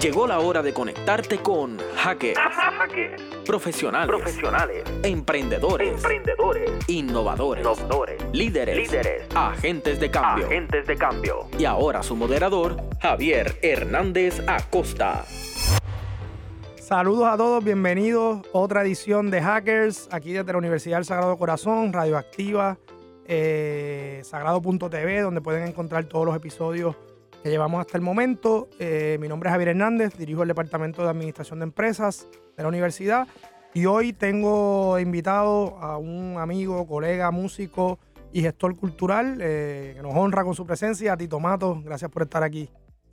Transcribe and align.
Llegó 0.00 0.26
la 0.26 0.40
hora 0.40 0.62
de 0.62 0.74
conectarte 0.74 1.38
con 1.38 1.78
hackers, 1.96 2.38
profesionales, 3.46 4.08
profesionales, 4.08 4.84
emprendedores, 5.02 5.94
emprendedores, 5.94 6.70
innovadores, 6.86 7.64
innovadores, 7.64 8.22
líderes, 8.30 8.76
líderes, 8.76 9.26
agentes 9.34 9.98
de 9.98 10.10
cambio. 10.10 10.46
agentes 10.46 10.86
de 10.86 10.96
cambio. 10.96 11.48
Y 11.58 11.64
ahora 11.64 12.02
su 12.02 12.14
moderador, 12.14 12.76
Javier 13.00 13.58
Hernández 13.62 14.42
Acosta. 14.46 15.24
Saludos 16.78 17.28
a 17.28 17.38
todos, 17.38 17.64
bienvenidos. 17.64 18.46
A 18.52 18.58
otra 18.58 18.82
edición 18.82 19.30
de 19.30 19.40
Hackers, 19.40 20.10
aquí 20.12 20.34
desde 20.34 20.52
la 20.52 20.58
Universidad 20.58 20.98
del 20.98 21.06
Sagrado 21.06 21.38
Corazón, 21.38 21.94
Radioactiva, 21.94 22.76
eh, 23.24 24.20
Sagrado.tv, 24.24 25.22
donde 25.22 25.40
pueden 25.40 25.66
encontrar 25.66 26.04
todos 26.04 26.26
los 26.26 26.36
episodios 26.36 26.96
que 27.46 27.52
llevamos 27.52 27.80
hasta 27.80 27.96
el 27.96 28.02
momento. 28.02 28.68
Eh, 28.80 29.18
mi 29.20 29.28
nombre 29.28 29.48
es 29.48 29.52
Javier 29.52 29.68
Hernández, 29.68 30.16
dirijo 30.18 30.42
el 30.42 30.48
Departamento 30.48 31.04
de 31.04 31.10
Administración 31.10 31.60
de 31.60 31.62
Empresas 31.62 32.26
de 32.56 32.62
la 32.64 32.68
universidad 32.68 33.28
y 33.72 33.86
hoy 33.86 34.12
tengo 34.12 34.98
invitado 34.98 35.78
a 35.78 35.96
un 35.96 36.38
amigo, 36.38 36.84
colega, 36.88 37.30
músico 37.30 38.00
y 38.32 38.42
gestor 38.42 38.76
cultural 38.76 39.38
eh, 39.40 39.92
que 39.94 40.02
nos 40.02 40.12
honra 40.16 40.42
con 40.42 40.56
su 40.56 40.66
presencia, 40.66 41.16
Tito 41.16 41.38
Mato. 41.38 41.80
Gracias 41.84 42.10
por 42.10 42.22
estar 42.22 42.42
aquí. 42.42 42.68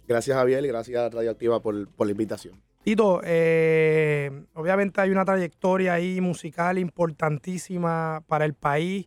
Gracias 0.08 0.36
Javier 0.36 0.66
y 0.66 0.68
gracias 0.68 1.00
a 1.00 1.10
Radioactiva 1.10 1.62
por, 1.62 1.88
por 1.90 2.08
la 2.08 2.12
invitación. 2.12 2.60
Tito, 2.84 3.22
eh, 3.24 4.32
obviamente 4.56 5.00
hay 5.00 5.12
una 5.12 5.26
trayectoria 5.26 5.94
ahí 5.94 6.20
musical 6.22 6.80
importantísima 6.80 8.24
para 8.26 8.46
el 8.46 8.56
país, 8.56 9.06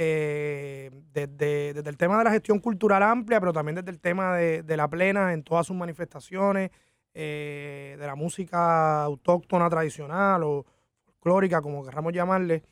eh, 0.00 0.92
desde, 1.12 1.70
el 1.70 1.96
tema 1.96 2.18
de 2.18 2.24
la 2.24 2.30
gestión 2.30 2.60
cultural 2.60 3.02
amplia, 3.02 3.40
pero 3.40 3.52
también 3.52 3.74
desde 3.74 3.90
el 3.90 3.98
tema 3.98 4.36
de, 4.36 4.76
la 4.76 4.86
plena 4.86 5.32
en 5.32 5.42
todas 5.42 5.66
sus 5.66 5.74
manifestaciones, 5.74 6.70
eh, 7.14 7.96
de 7.98 8.06
la 8.06 8.14
música 8.14 9.02
autóctona 9.02 9.68
tradicional 9.68 10.44
o 10.44 10.64
folclórica, 11.02 11.60
como 11.60 11.84
queramos 11.84 12.12
llamarle. 12.12 12.62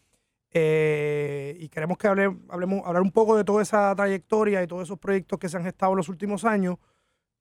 Eh, 0.52 1.56
y 1.58 1.69
queremos 1.69 1.98
que 1.98 2.06
hable, 2.06 2.36
hablemos, 2.48 2.86
hablar 2.86 3.02
un 3.02 3.10
poco 3.10 3.36
de 3.36 3.42
toda 3.42 3.60
esa 3.60 3.92
trayectoria 3.97 4.62
y 4.62 4.69
todos 4.69 4.84
esos 4.84 5.00
proyectos 5.00 5.41
que 5.41 5.48
se 5.48 5.56
han 5.56 5.64
gestado 5.64 5.94
en 5.94 5.97
los 5.97 6.08
últimos 6.08 6.44
años, 6.44 6.77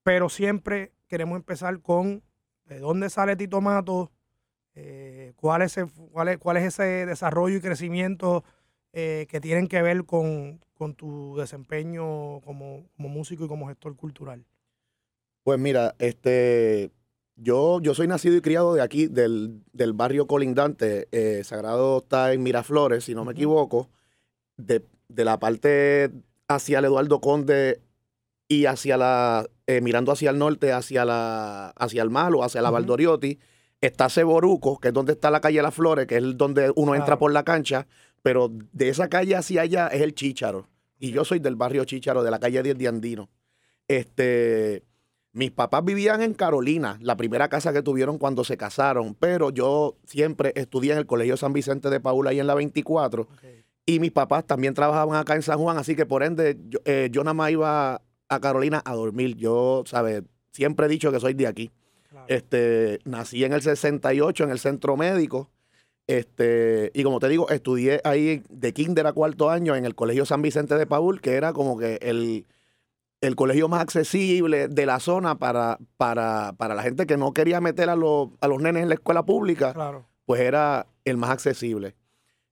pero 0.02 0.30
siempre 0.30 0.94
queremos 1.08 1.36
empezar 1.36 1.80
con 1.82 2.24
de 2.64 2.80
dónde 2.80 3.12
sale 3.12 3.36
Tito 3.36 3.62
Mato, 3.62 4.12
cuál, 5.36 5.62
es 5.62 5.78
el, 5.78 5.92
cuál, 6.12 6.30
es, 6.30 6.38
cuál 6.40 6.58
es 6.58 6.64
ese 6.64 7.06
desarrollo 7.06 7.58
y 7.58 7.62
crecimiento 7.62 8.44
eh, 8.98 9.28
que 9.30 9.42
tienen 9.42 9.68
que 9.68 9.82
ver 9.82 10.06
con, 10.06 10.62
con 10.74 10.96
tu 10.96 11.36
desempeño 11.36 12.40
como, 12.42 12.86
como, 12.96 13.10
músico 13.10 13.44
y 13.44 13.48
como 13.50 13.68
gestor 13.68 13.98
cultural. 13.98 14.46
Pues 15.44 15.60
mira, 15.60 15.96
este, 16.00 16.92
yo, 17.36 17.82
yo 17.82 17.94
soy 17.94 18.08
nacido 18.08 18.38
y 18.38 18.42
criado 18.42 18.74
de 18.74 18.82
aquí, 18.82 19.08
del, 19.08 19.62
del 19.74 19.92
barrio 19.92 20.28
colindante. 20.28 21.10
Eh, 21.12 21.44
Sagrado 21.44 21.98
está 21.98 22.32
en 22.32 22.42
Miraflores, 22.42 23.04
si 23.04 23.14
no 23.14 23.26
me 23.26 23.34
equivoco. 23.34 23.90
De, 24.56 24.82
de 25.10 25.26
la 25.26 25.40
parte 25.40 26.12
hacia 26.48 26.80
el 26.80 26.86
Eduardo 26.86 27.20
Conde 27.20 27.82
y 28.48 28.66
hacia 28.66 28.96
la, 28.96 29.46
eh, 29.68 29.82
mirando 29.82 30.14
hacia 30.14 30.30
el 30.30 30.38
norte, 30.38 30.72
hacia 30.72 31.04
la, 31.04 31.72
hacia 31.72 32.02
el 32.02 32.10
Malo, 32.10 32.44
hacia 32.44 32.62
la 32.62 32.70
uh 32.70 32.72
-huh. 32.72 32.76
Valdoriotti, 32.76 33.40
está 33.82 34.10
Ceboruco, 34.10 34.80
que 34.80 34.88
es 34.88 34.94
donde 34.94 35.12
está 35.12 35.30
la 35.32 35.42
calle 35.42 35.62
Las 35.62 35.76
Flores, 35.76 36.08
que 36.08 36.16
es 36.16 36.38
donde 36.38 36.72
uno 36.78 36.92
claro. 36.92 36.96
entra 36.96 37.20
por 37.20 37.34
la 37.34 37.44
cancha, 37.44 37.88
pero 38.26 38.52
de 38.74 38.90
esa 38.90 39.08
calle 39.08 39.36
hacia 39.36 39.62
allá 39.62 39.88
es 39.90 40.02
el 40.02 40.16
Chícharo. 40.16 40.68
Y 40.98 41.12
yo 41.12 41.24
soy 41.24 41.38
del 41.38 41.56
barrio 41.56 41.86
Chícharo, 41.86 42.24
de 42.24 42.32
la 42.32 42.40
calle 42.40 42.64
10 42.64 42.76
de 42.76 42.88
Andino. 42.88 43.30
Este, 43.88 44.84
mis 45.32 45.52
papás 45.52 45.86
vivían 45.86 46.24
en 46.24 46.34
Carolina, 46.34 46.98
la 47.02 47.18
primera 47.18 47.50
casa 47.50 47.72
que 47.72 47.84
tuvieron 47.84 48.18
cuando 48.18 48.44
se 48.44 48.58
casaron, 48.58 49.14
pero 49.14 49.52
yo 49.52 49.98
siempre 50.08 50.54
estudié 50.56 50.94
en 50.94 50.98
el 50.98 51.06
Colegio 51.06 51.38
San 51.38 51.54
Vicente 51.54 51.92
de 51.92 52.00
Paula, 52.00 52.32
ahí 52.32 52.40
en 52.40 52.48
la 52.48 52.56
24, 52.56 53.28
okay. 53.32 53.64
y 53.86 54.00
mis 54.00 54.12
papás 54.12 54.44
también 54.48 54.74
trabajaban 54.74 55.20
acá 55.20 55.36
en 55.36 55.44
San 55.44 55.60
Juan, 55.60 55.78
así 55.78 55.96
que 55.96 56.08
por 56.08 56.24
ende 56.24 56.58
yo, 56.68 56.80
eh, 56.86 57.10
yo 57.12 57.24
nada 57.24 57.36
más 57.36 57.52
iba 57.52 58.02
a 58.28 58.40
Carolina 58.40 58.82
a 58.86 58.96
dormir. 58.96 59.36
Yo, 59.36 59.84
¿sabes? 59.86 60.24
Siempre 60.52 60.88
he 60.88 60.90
dicho 60.90 61.12
que 61.12 61.20
soy 61.20 61.36
de 61.36 61.46
aquí. 61.46 61.72
Claro. 62.10 62.26
Este, 62.28 62.98
nací 63.06 63.44
en 63.44 63.54
el 63.54 63.62
68 63.62 64.46
en 64.46 64.50
el 64.50 64.58
centro 64.58 64.98
médico. 64.98 65.52
Este, 66.08 66.92
y 66.94 67.04
como 67.04 67.20
te 67.20 67.30
digo, 67.30 67.50
estudié 67.50 68.00
ahí 68.04 68.44
de 68.50 68.74
kinder 68.74 69.08
a 69.08 69.14
cuarto 69.14 69.50
año 69.50 69.76
en 69.76 69.86
el 69.86 69.96
Colegio 69.96 70.26
San 70.26 70.42
Vicente 70.42 70.76
de 70.76 70.86
Paul, 70.86 71.20
que 71.20 71.34
era 71.34 71.52
como 71.52 71.78
que 71.78 71.98
el, 72.02 72.46
el 73.22 73.36
colegio 73.36 73.68
más 73.68 73.82
accesible 73.82 74.68
de 74.68 74.86
la 74.86 75.00
zona 75.00 75.36
para, 75.36 75.80
para, 75.98 76.54
para 76.58 76.76
la 76.76 76.84
gente 76.84 77.08
que 77.08 77.18
no 77.18 77.34
quería 77.34 77.60
meter 77.60 77.90
a, 77.90 77.96
los, 77.96 78.30
a 78.40 78.48
los 78.48 78.62
nenes 78.62 78.84
en 78.84 78.90
la 78.90 78.96
escuela 78.96 79.26
pública. 79.26 79.74
Claro. 79.74 80.06
Pues 80.26 80.42
era 80.42 80.88
el 81.06 81.18
más 81.18 81.32
accesible. 81.32 81.96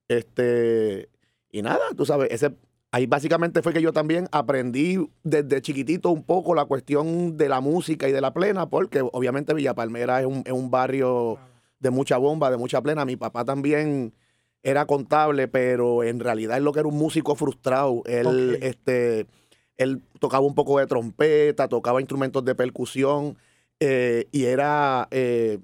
Este, 0.08 1.10
y 1.52 1.62
nada, 1.62 1.82
tú 1.96 2.06
sabes, 2.06 2.30
ese 2.32 2.52
ahí 2.92 3.08
básicamente 3.08 3.64
fue 3.64 3.74
que 3.74 3.82
yo 3.82 3.92
también 3.92 4.28
aprendí 4.32 5.10
desde 5.24 5.62
chiquitito 5.62 6.12
un 6.12 6.24
poco 6.24 6.54
la 6.54 6.66
cuestión 6.66 7.38
de 7.38 7.50
la 7.50 7.60
música 7.60 8.08
y 8.08 8.12
de 8.12 8.22
la 8.22 8.34
plena, 8.34 8.70
porque 8.70 9.02
obviamente 9.02 9.54
Villa 9.54 9.74
Palmera 9.74 10.22
es 10.22 10.28
un, 10.28 10.44
es 10.46 10.54
un 10.54 10.70
barrio 10.70 11.36
claro. 11.36 11.53
De 11.84 11.92
mucha 11.92 12.18
bomba, 12.18 12.50
de 12.50 12.58
mucha 12.58 12.82
plena. 12.82 13.06
Mi 13.06 13.18
papá 13.18 13.46
también 13.46 14.14
era 14.64 14.88
contable, 14.88 15.48
pero 15.50 16.04
en 16.04 16.20
realidad 16.20 16.58
él 16.58 16.64
lo 16.64 16.72
que 16.72 16.80
era 16.80 16.88
un 16.88 16.98
músico 16.98 17.36
frustrado. 17.36 18.02
Él, 18.06 18.56
okay. 18.56 18.70
este, 18.70 19.28
él 19.78 20.02
tocaba 20.20 20.46
un 20.46 20.56
poco 20.56 20.80
de 20.80 20.88
trompeta, 20.88 21.68
tocaba 21.68 22.00
instrumentos 22.00 22.44
de 22.46 22.56
percusión 22.56 23.38
eh, 23.80 24.28
y 24.32 24.46
era 24.46 25.10
eh, 25.12 25.60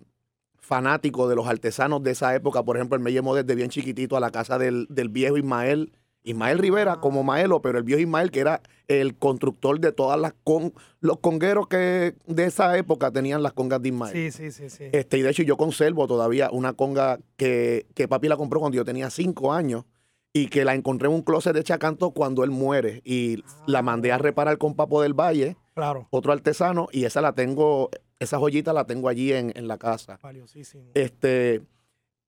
fanático 0.60 1.30
de 1.30 1.36
los 1.36 1.48
artesanos 1.48 2.04
de 2.04 2.12
esa 2.12 2.36
época. 2.36 2.64
Por 2.64 2.76
ejemplo, 2.76 2.98
él 2.98 3.04
me 3.04 3.14
llevó 3.14 3.34
desde 3.34 3.56
bien 3.56 3.70
chiquitito 3.70 4.18
a 4.18 4.20
la 4.20 4.30
casa 4.30 4.60
del, 4.60 4.86
del 4.90 5.08
viejo 5.08 5.38
Ismael 5.38 5.94
Ismael 6.24 6.60
Rivera 6.60 6.98
como 6.98 7.24
Maelo, 7.24 7.62
pero 7.62 7.78
el 7.78 7.84
viejo 7.84 8.02
Ismael 8.02 8.32
que 8.32 8.40
era 8.42 8.62
el 8.88 9.16
constructor 9.16 9.80
de 9.80 9.92
todas 9.92 10.20
las 10.20 10.34
con 10.44 10.74
los 11.00 11.20
congueros 11.20 11.68
que 11.68 12.16
de 12.26 12.46
esa 12.46 12.78
época 12.78 13.12
tenían 13.12 13.44
las 13.44 13.54
congas 13.54 13.82
de 13.82 13.90
Ismael. 13.90 14.14
Sí, 14.14 14.32
sí, 14.32 14.52
sí, 14.52 14.70
sí. 14.70 14.86
Este, 14.92 15.18
y 15.18 15.22
de 15.22 15.30
hecho 15.30 15.44
yo 15.44 15.58
conservo 15.58 16.08
todavía 16.08 16.50
una 16.52 16.74
conga 16.74 17.20
que, 17.38 17.86
que 17.94 18.08
papi 18.08 18.28
la 18.28 18.38
compró 18.38 18.60
cuando 18.60 18.76
yo 18.76 18.86
tenía 18.86 19.10
cinco 19.10 19.54
años 19.54 19.86
y 20.34 20.48
que 20.48 20.66
la 20.66 20.76
encontré 20.76 21.08
en 21.08 21.16
un 21.16 21.22
closet 21.22 21.54
de 21.54 21.64
Chacanto 21.64 22.12
cuando 22.12 22.44
él 22.44 22.52
muere 22.52 23.02
y 23.04 23.44
ah, 23.46 23.64
la 23.68 23.82
mandé 23.82 24.12
a 24.12 24.18
reparar 24.18 24.58
con 24.58 24.76
Papo 24.76 25.02
del 25.02 25.14
Valle, 25.14 25.58
claro. 25.74 26.08
otro 26.12 26.34
artesano, 26.34 26.88
y 26.92 27.06
esa 27.06 27.22
la 27.22 27.34
tengo, 27.34 27.90
esa 28.20 28.38
joyita 28.38 28.74
la 28.74 28.86
tengo 28.86 29.10
allí 29.10 29.34
en, 29.34 29.52
en 29.56 29.68
la 29.68 29.78
casa. 29.78 30.20
Valiosísimo. 30.22 30.92
Este, 30.94 31.62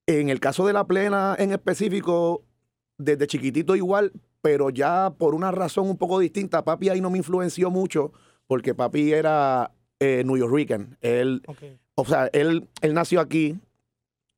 en 0.08 0.30
el 0.30 0.40
caso 0.40 0.66
de 0.66 0.74
la 0.74 0.86
plena 0.86 1.36
en 1.38 1.52
específico, 1.52 2.44
desde 3.04 3.28
chiquitito 3.28 3.76
igual, 3.76 4.12
pero 4.42 4.70
ya 4.70 5.14
por 5.18 5.36
una 5.36 5.52
razón 5.52 5.90
un 5.90 5.98
poco 5.98 6.20
distinta. 6.20 6.64
Papi 6.64 6.90
ahí 6.90 7.02
no 7.02 7.10
me 7.10 7.18
influenció 7.18 7.70
mucho 7.70 8.12
porque 8.48 8.74
papi 8.74 9.14
era 9.14 9.72
eh, 10.00 10.24
New 10.26 10.38
Yorkican. 10.38 10.98
Él, 11.02 11.42
okay. 11.48 11.80
o 11.96 12.06
sea, 12.06 12.30
él, 12.34 12.68
él 12.82 12.94
nació 12.94 13.22
aquí 13.22 13.60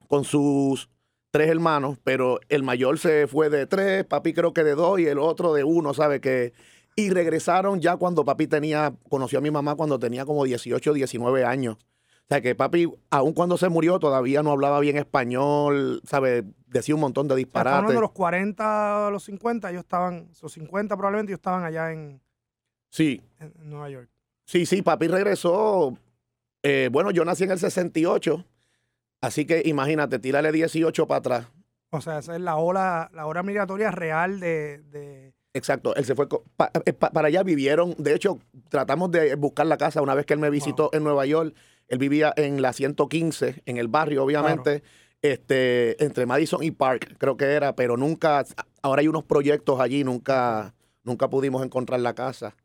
con 0.07 0.23
sus 0.23 0.90
tres 1.31 1.50
hermanos, 1.50 1.97
pero 2.03 2.40
el 2.50 2.62
mayor 2.62 3.00
se 3.00 3.25
fue 3.25 3.50
de 3.50 3.66
tres, 3.66 4.06
papi 4.06 4.34
creo 4.34 4.53
que 4.53 4.63
de 4.63 4.75
dos 4.75 5.00
y 5.00 5.07
el 5.07 5.18
otro 5.18 5.53
de 5.53 5.63
uno, 5.63 5.96
¿sabe? 5.96 6.22
Que, 6.22 6.53
y 6.96 7.09
regresaron 7.09 7.81
ya 7.81 7.97
cuando 7.97 8.23
papi 8.23 8.46
tenía, 8.46 8.94
conoció 9.09 9.40
a 9.40 9.41
mi 9.41 9.50
mamá 9.50 9.73
cuando 9.75 9.97
tenía 9.97 10.25
como 10.25 10.44
18, 10.44 10.94
19 10.94 11.44
años. 11.44 11.78
O 11.78 12.25
sea, 12.29 12.41
que 12.41 12.53
papi, 12.53 12.88
aun 13.09 13.34
cuando 13.34 13.57
se 13.57 13.69
murió, 13.69 13.97
todavía 13.97 14.44
no 14.44 14.52
hablaba 14.52 14.79
bien 14.79 14.96
español, 14.96 16.02
¿sabes? 16.06 16.44
Decía 16.73 16.95
un 16.95 17.01
montón 17.01 17.28
de 17.28 17.35
disparates. 17.35 17.94
de 17.94 18.01
los 18.01 18.11
40 18.11 19.07
a 19.07 19.11
los 19.11 19.23
50, 19.23 19.69
ellos 19.69 19.84
estaban, 19.84 20.28
esos 20.31 20.51
50 20.53 20.97
probablemente, 20.97 21.31
ellos 21.31 21.38
estaban 21.38 21.63
allá 21.63 21.91
en, 21.91 22.19
sí. 22.89 23.22
en 23.39 23.53
Nueva 23.57 23.89
York. 23.89 24.09
Sí, 24.45 24.66
sí, 24.66 24.81
papi 24.81 25.07
regresó. 25.07 25.97
Eh, 26.63 26.89
bueno, 26.91 27.11
yo 27.11 27.23
nací 27.25 27.44
en 27.44 27.51
el 27.51 27.59
68, 27.59 28.43
así 29.22 29.46
que 29.46 29.61
imagínate, 29.66 30.20
tírale 30.20 30.52
18 30.52 31.08
para 31.08 31.20
atrás. 31.20 31.47
O 31.91 32.02
sea, 32.02 32.20
esa 32.20 32.35
es 32.35 32.41
la 32.41 32.58
ola, 32.58 33.11
la 33.14 33.28
hora 33.28 33.43
migratoria 33.43 33.91
real 33.91 34.40
de, 34.40 34.79
de... 34.90 35.34
Exacto, 35.53 35.96
él 35.96 36.05
se 36.05 36.16
fue 36.16 36.28
pa, 36.28 36.72
pa, 36.72 37.11
para 37.11 37.28
allá, 37.28 37.43
vivieron, 37.43 37.93
de 37.99 38.16
hecho, 38.16 38.40
tratamos 38.69 39.11
de 39.11 39.35
buscar 39.35 39.67
la 39.67 39.78
casa 39.78 40.02
una 40.02 40.16
vez 40.16 40.26
que 40.26 40.34
él 40.34 40.40
me 40.40 40.49
visitó 40.49 40.84
wow. 40.85 40.91
en 40.93 41.03
Nueva 41.03 41.26
York 41.28 41.55
él 41.87 41.97
vivía 41.97 42.34
en 42.35 42.61
la 42.61 42.73
115, 42.73 43.61
en 43.66 43.78
el 43.78 43.87
barrio, 43.87 44.23
obviamente, 44.23 44.81
claro. 44.81 44.96
Este, 45.23 46.03
entre 46.03 46.25
Madison 46.25 46.61
y 46.64 46.72
Park, 46.72 47.16
creo 47.17 47.37
que 47.37 47.46
era, 47.46 47.75
pero 47.75 47.97
nunca, 47.97 48.46
ahora 48.81 48.99
hay 48.99 49.08
unos 49.08 49.23
proyectos 49.23 49.79
allí, 49.79 50.03
nunca, 50.03 50.75
nunca 51.03 51.29
pudimos 51.29 51.64
encontrar 51.64 52.02
la 52.02 52.14
casa. 52.14 52.55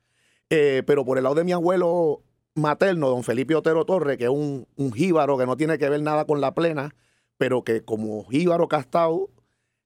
Eh, 0.51 0.83
pero 0.85 1.05
por 1.05 1.19
el 1.19 1.25
lado 1.25 1.37
de 1.37 1.45
mi 1.45 1.53
abuelo 1.53 2.23
materno, 2.55 3.11
don 3.11 3.23
Felipe 3.23 3.55
Otero 3.55 3.85
Torre, 3.87 4.19
que 4.19 4.25
es 4.25 4.31
un, 4.31 4.67
un 4.77 4.93
jíbaro 4.93 5.39
que 5.39 5.47
no 5.47 5.57
tiene 5.57 5.79
que 5.79 5.89
ver 5.89 6.03
nada 6.03 6.25
con 6.25 6.41
la 6.41 6.53
plena, 6.53 6.97
pero 7.37 7.63
que 7.63 7.83
como 7.83 8.25
jíbaro 8.25 8.67
castado, 8.67 9.31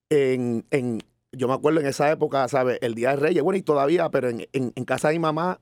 en, 0.08 0.64
en, 0.70 1.02
yo 1.30 1.48
me 1.48 1.54
acuerdo 1.54 1.80
en 1.80 1.86
esa 1.86 2.10
época, 2.10 2.48
¿sabes? 2.48 2.78
El 2.80 2.94
Día 2.94 3.10
de 3.10 3.16
Reyes, 3.16 3.42
bueno, 3.42 3.58
y 3.58 3.62
todavía, 3.62 4.10
pero 4.10 4.30
en, 4.30 4.48
en, 4.54 4.72
en 4.74 4.84
casa 4.86 5.08
de 5.08 5.14
mi 5.14 5.18
mamá 5.20 5.60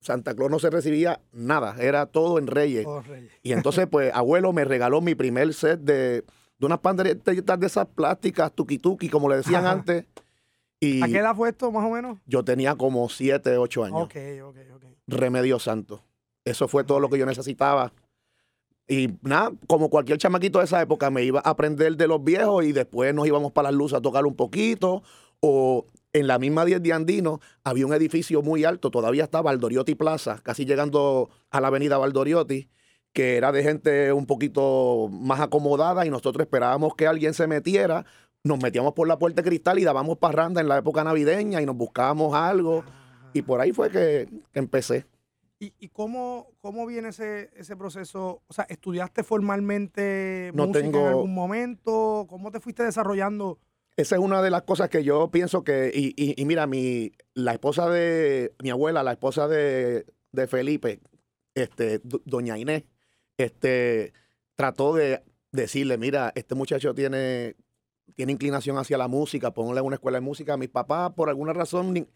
Santa 0.00 0.34
Claus 0.34 0.50
no 0.50 0.58
se 0.58 0.70
recibía 0.70 1.20
nada, 1.32 1.76
era 1.78 2.06
todo 2.06 2.38
en 2.38 2.46
reyes. 2.46 2.86
Y 3.42 3.52
entonces, 3.52 3.86
pues, 3.86 4.10
abuelo 4.14 4.52
me 4.52 4.64
regaló 4.64 5.00
mi 5.00 5.14
primer 5.14 5.52
set 5.52 5.80
de, 5.80 6.24
de 6.60 6.66
unas 6.66 6.78
panderetas 6.78 7.58
de 7.58 7.66
esas 7.66 7.86
plásticas, 7.86 8.52
tuki 8.52 8.78
tuki, 8.78 9.08
como 9.08 9.28
le 9.28 9.36
decían 9.36 9.64
Ajá. 9.64 9.72
antes. 9.72 10.04
Y 10.78 11.02
¿A 11.02 11.06
qué 11.06 11.18
edad 11.18 11.34
fue 11.34 11.48
esto, 11.48 11.72
más 11.72 11.84
o 11.84 11.90
menos? 11.90 12.18
yo 12.26 12.44
tenía 12.44 12.74
como 12.74 13.08
7, 13.08 13.56
8 13.56 13.84
años. 13.84 14.02
Ok, 14.02 14.16
ok, 14.44 14.56
ok. 14.76 14.84
Remedio 15.06 15.58
santo. 15.58 16.02
Eso 16.44 16.68
fue 16.68 16.84
todo 16.84 17.00
lo 17.00 17.08
que 17.08 17.18
yo 17.18 17.26
necesitaba. 17.26 17.92
Y 18.86 19.08
nada, 19.22 19.52
como 19.66 19.88
cualquier 19.88 20.18
chamaquito 20.18 20.58
de 20.58 20.64
esa 20.64 20.80
época, 20.82 21.10
me 21.10 21.22
iba 21.22 21.40
a 21.44 21.50
aprender 21.50 21.96
de 21.96 22.06
los 22.06 22.22
viejos 22.22 22.64
y 22.64 22.72
después 22.72 23.14
nos 23.14 23.26
íbamos 23.26 23.52
para 23.52 23.70
las 23.70 23.78
luces 23.78 23.98
a 23.98 24.00
tocar 24.00 24.26
un 24.26 24.34
poquito. 24.34 25.02
O 25.40 25.86
en 26.12 26.26
la 26.26 26.38
misma 26.38 26.64
10 26.64 26.82
de 26.82 26.92
Andino 26.92 27.40
había 27.62 27.86
un 27.86 27.94
edificio 27.94 28.42
muy 28.42 28.64
alto, 28.64 28.90
todavía 28.90 29.24
está 29.24 29.40
Valdoriotti 29.42 29.94
Plaza, 29.94 30.40
casi 30.42 30.64
llegando 30.66 31.30
a 31.50 31.60
la 31.60 31.68
avenida 31.68 31.98
Valdoriotti, 31.98 32.68
que 33.12 33.36
era 33.36 33.50
de 33.52 33.62
gente 33.62 34.12
un 34.12 34.26
poquito 34.26 35.08
más 35.10 35.40
acomodada 35.40 36.06
y 36.06 36.10
nosotros 36.10 36.42
esperábamos 36.44 36.94
que 36.94 37.06
alguien 37.06 37.34
se 37.34 37.46
metiera. 37.46 38.04
Nos 38.44 38.62
metíamos 38.62 38.94
por 38.94 39.06
la 39.08 39.18
puerta 39.18 39.42
de 39.42 39.48
cristal 39.48 39.78
y 39.78 39.84
dábamos 39.84 40.18
parranda 40.18 40.60
en 40.60 40.68
la 40.68 40.78
época 40.78 41.04
navideña 41.04 41.60
y 41.60 41.66
nos 41.66 41.76
buscábamos 41.76 42.34
algo. 42.34 42.84
Y 43.32 43.42
por 43.42 43.60
ahí 43.60 43.72
fue 43.72 43.90
que, 43.90 44.28
que 44.52 44.58
empecé. 44.58 45.06
¿Y, 45.58 45.74
y 45.78 45.88
cómo, 45.88 46.48
cómo 46.60 46.86
viene 46.86 47.08
ese, 47.10 47.50
ese 47.54 47.76
proceso? 47.76 48.40
O 48.48 48.52
sea, 48.52 48.64
¿estudiaste 48.70 49.22
formalmente 49.24 50.50
No 50.54 50.66
música 50.68 50.86
en 50.86 50.92
tengo- 50.92 51.06
algún 51.08 51.34
momento? 51.34 52.26
¿Cómo 52.28 52.50
te 52.50 52.60
fuiste 52.60 52.82
desarrollando? 52.82 53.58
Esa 53.96 54.14
es 54.16 54.22
una 54.22 54.40
de 54.40 54.50
las 54.50 54.62
cosas 54.62 54.88
que 54.88 55.04
yo 55.04 55.30
pienso 55.30 55.62
que, 55.62 55.90
y, 55.94 56.14
y- 56.16 56.40
y 56.40 56.44
mira, 56.46 56.66
mi, 56.66 57.12
la 57.34 57.52
esposa 57.52 57.90
de, 57.90 58.54
mi 58.62 58.70
abuela, 58.70 59.02
la 59.02 59.12
esposa 59.12 59.48
de, 59.48 60.06
de 60.32 60.46
Felipe, 60.46 61.00
este, 61.54 61.98
do- 62.04 62.22
doña 62.24 62.56
Inés, 62.56 62.84
este, 63.42 64.12
trató 64.54 64.94
de 64.94 65.22
decirle, 65.52 65.98
mira, 65.98 66.32
este 66.34 66.54
muchacho 66.54 66.94
tiene, 66.94 67.56
tiene 68.14 68.32
inclinación 68.32 68.78
hacia 68.78 68.98
la 68.98 69.08
música, 69.08 69.52
ponle 69.52 69.80
a 69.80 69.82
una 69.82 69.96
escuela 69.96 70.18
de 70.18 70.22
música. 70.22 70.56
Mis 70.56 70.68
papás, 70.68 71.12
por 71.12 71.28
alguna 71.28 71.52
razón, 71.52 72.08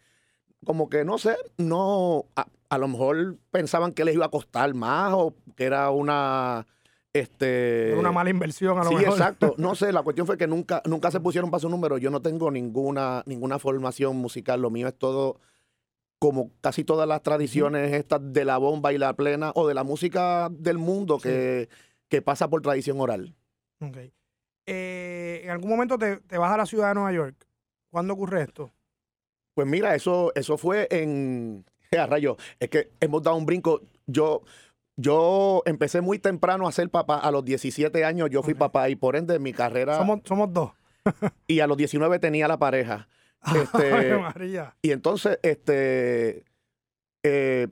como 0.65 0.89
que 0.89 1.03
no 1.05 1.17
sé, 1.17 1.35
no, 1.57 2.25
a, 2.35 2.47
a 2.69 2.77
lo 2.77 2.87
mejor 2.87 3.37
pensaban 3.51 3.91
que 3.91 4.05
les 4.05 4.15
iba 4.15 4.25
a 4.25 4.29
costar 4.31 4.73
más 4.73 5.13
o 5.13 5.35
que 5.55 5.65
era 5.65 5.89
una, 5.91 6.65
este... 7.13 7.89
Era 7.91 7.99
una 7.99 8.11
mala 8.11 8.29
inversión 8.29 8.77
a 8.79 8.83
lo 8.83 8.89
Sí, 8.89 8.95
mejor. 8.95 9.13
exacto. 9.13 9.55
No 9.57 9.75
sé, 9.75 9.91
la 9.91 10.03
cuestión 10.03 10.27
fue 10.27 10.37
que 10.37 10.47
nunca, 10.47 10.81
nunca 10.85 11.11
se 11.11 11.19
pusieron 11.19 11.49
para 11.51 11.61
su 11.61 11.69
número. 11.69 11.97
Yo 11.97 12.09
no 12.09 12.21
tengo 12.21 12.51
ninguna, 12.51 13.23
ninguna 13.25 13.59
formación 13.59 14.15
musical. 14.17 14.61
Lo 14.61 14.69
mío 14.69 14.87
es 14.87 14.97
todo, 14.97 15.39
como 16.19 16.51
casi 16.61 16.83
todas 16.83 17.07
las 17.07 17.21
tradiciones 17.23 17.93
estas 17.93 18.21
de 18.33 18.45
la 18.45 18.57
bomba 18.57 18.93
y 18.93 18.97
la 18.97 19.13
plena, 19.13 19.51
o 19.55 19.67
de 19.67 19.73
la 19.73 19.83
música 19.83 20.49
del 20.51 20.77
mundo 20.77 21.17
Sí. 21.19 21.29
que, 21.29 21.69
que 22.09 22.21
pasa 22.21 22.49
por 22.49 22.61
tradición 22.61 22.99
oral. 22.99 23.35
Ok. 23.81 23.97
Eh, 24.67 25.41
¿En 25.43 25.49
algún 25.51 25.69
momento 25.69 25.97
te, 25.97 26.17
te 26.17 26.37
vas 26.37 26.51
a 26.51 26.57
la 26.57 26.65
ciudad 26.65 26.89
de 26.89 26.95
Nueva 26.95 27.11
York? 27.11 27.35
¿Cuándo 27.91 28.13
ocurre 28.13 28.41
esto? 28.41 28.71
Pues 29.53 29.67
mira, 29.67 29.95
eso, 29.95 30.31
eso 30.35 30.57
fue 30.57 30.87
en. 30.91 31.65
A 31.97 32.07
rayo, 32.07 32.35
es 32.59 32.69
que 32.69 32.89
hemos 32.99 33.21
dado 33.23 33.37
un 33.37 33.45
brinco. 33.45 33.81
Yo, 34.07 34.41
yo 34.97 35.61
empecé 35.65 36.01
muy 36.01 36.19
temprano 36.19 36.67
a 36.67 36.71
ser 36.71 36.89
papá. 36.89 37.19
A 37.19 37.31
los 37.31 37.45
17 37.45 38.03
años 38.03 38.29
yo 38.31 38.43
fui 38.43 38.53
papá 38.53 38.89
y 38.89 38.95
por 38.95 39.15
ende 39.15 39.37
mi 39.39 39.53
carrera. 39.53 39.97
Somos, 39.97 40.21
somos 40.25 40.51
dos. 40.51 40.71
Y 41.47 41.59
a 41.59 41.67
los 41.67 41.77
19 41.77 42.17
tenía 42.19 42.47
la 42.47 42.57
pareja. 42.57 43.07
Este, 43.55 44.17
María. 44.17 44.75
Y 44.81 44.91
entonces, 44.91 45.39
este, 45.43 46.43
eh, 47.23 47.67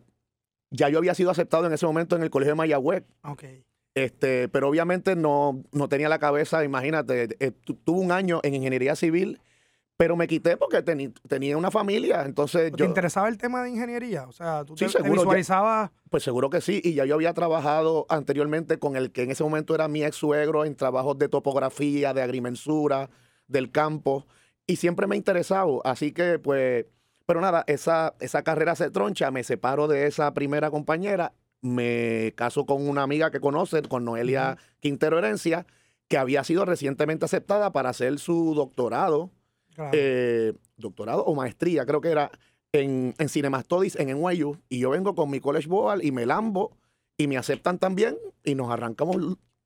ya 0.72 0.90
yo 0.90 0.98
había 0.98 1.14
sido 1.16 1.30
aceptado 1.32 1.66
en 1.68 1.74
ese 1.74 1.86
momento 1.86 2.16
en 2.16 2.24
el 2.24 2.30
colegio 2.30 2.52
de 2.54 2.58
Mayagüez, 2.58 3.04
Ok. 3.24 3.44
este, 3.96 4.50
pero 4.50 4.68
obviamente 4.70 5.16
no, 5.16 5.64
no 5.72 5.88
tenía 5.90 6.10
la 6.10 6.20
cabeza, 6.20 6.64
imagínate, 6.64 7.30
eh, 7.40 7.52
tu- 7.52 7.76
tuve 7.76 8.00
un 8.00 8.12
año 8.12 8.40
en 8.44 8.56
ingeniería 8.56 8.96
civil, 8.96 9.40
pero 9.96 10.16
me 10.18 10.28
quité 10.28 10.58
porque 10.58 10.84
teni- 10.84 11.14
tenía 11.28 11.56
una 11.56 11.70
familia, 11.70 12.24
entonces 12.26 12.72
¿Te 12.72 12.84
interesaba 12.84 13.30
el 13.30 13.38
tema 13.38 13.62
de 13.64 13.70
ingeniería? 13.70 14.28
O 14.28 14.32
sea, 14.32 14.66
tú 14.66 14.76
Sí, 14.76 14.86
te, 14.86 14.92
te 14.94 14.98
seguro, 14.98 15.14
ya- 15.16 15.22
visualizabas... 15.22 15.92
pues 16.10 16.24
seguro 16.24 16.50
que 16.50 16.62
sí, 16.62 16.82
y 16.84 16.96
ya 16.96 17.06
yo 17.06 17.14
había 17.14 17.34
trabajado 17.36 18.08
anteriormente 18.10 18.80
con 18.80 18.96
el 18.96 19.12
que 19.12 19.22
en 19.24 19.32
ese 19.32 19.44
momento 19.44 19.76
era 19.76 19.88
mi 19.88 20.04
ex 20.04 20.16
suegro 20.16 20.66
en 20.66 20.76
trabajos 20.76 21.20
de 21.20 21.30
topografía, 21.30 22.14
de 22.16 22.24
agrimensura, 22.24 23.12
del 23.48 23.70
campo, 23.72 24.26
y 24.68 24.78
siempre 24.78 25.08
me 25.08 25.16
ha 25.16 25.18
interesado, 25.18 25.82
así 25.86 26.12
que 26.12 26.40
pues, 26.40 26.86
pero 27.26 27.42
nada, 27.42 27.64
esa, 27.68 28.16
esa 28.20 28.44
carrera 28.44 28.76
se 28.76 28.90
troncha, 28.92 29.32
me 29.32 29.44
separo 29.44 29.88
de 29.88 30.08
esa 30.08 30.34
primera 30.34 30.72
compañera, 30.72 31.34
me 31.62 32.34
caso 32.36 32.66
con 32.66 32.88
una 32.88 33.04
amiga 33.04 33.32
que 33.32 33.40
conoce, 33.40 33.82
con 33.84 34.04
Noelia 34.06 34.58
Quintero 34.80 35.18
Herencia, 35.18 35.66
que 36.10 36.18
había 36.18 36.44
sido 36.44 36.66
recientemente 36.66 37.26
aceptada 37.26 37.72
para 37.72 37.90
hacer 37.90 38.20
su 38.20 38.54
doctorado, 38.56 39.32
Claro. 39.74 39.90
eh, 39.94 40.54
doctorado 40.78 41.24
o 41.26 41.34
maestría, 41.34 41.86
creo 41.86 42.00
que 42.02 42.10
era, 42.12 42.30
en, 42.74 43.16
en 43.18 43.30
Cinema 43.30 43.62
Studies 43.62 43.96
en 43.96 44.10
NYU. 44.10 44.58
Y 44.70 44.80
yo 44.80 44.92
vengo 44.92 45.16
con 45.16 45.30
mi 45.32 45.40
College 45.40 45.68
Board 45.68 46.04
y 46.04 46.12
me 46.12 46.26
lambo 46.28 46.78
y 47.18 47.28
me 47.28 47.38
aceptan 47.38 47.80
también 47.80 48.18
y 48.44 48.54
nos 48.56 48.70
arrancamos 48.70 49.16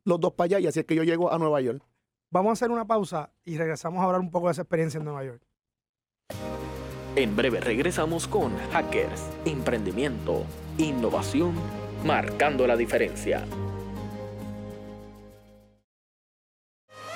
los 0.05 0.19
dos 0.21 0.33
para 0.33 0.45
allá 0.45 0.59
y 0.59 0.67
así 0.67 0.79
es 0.79 0.85
que 0.85 0.95
yo 0.95 1.03
llego 1.03 1.31
a 1.33 1.37
Nueva 1.39 1.59
York. 1.59 1.81
Vamos 2.29 2.49
a 2.49 2.53
hacer 2.53 2.71
una 2.71 2.85
pausa 2.85 3.31
y 3.45 3.57
regresamos 3.57 3.99
a 4.01 4.03
hablar 4.05 4.19
un 4.21 4.31
poco 4.31 4.47
de 4.47 4.51
esa 4.53 4.63
experiencia 4.63 4.97
en 4.97 5.05
Nueva 5.05 5.23
York. 5.23 5.41
En 7.15 7.35
breve 7.35 7.59
regresamos 7.61 8.27
con 8.27 8.55
Hackers, 8.71 9.29
Emprendimiento, 9.45 10.43
Innovación, 10.77 11.55
marcando 12.05 12.67
la 12.67 12.75
diferencia. 12.75 13.43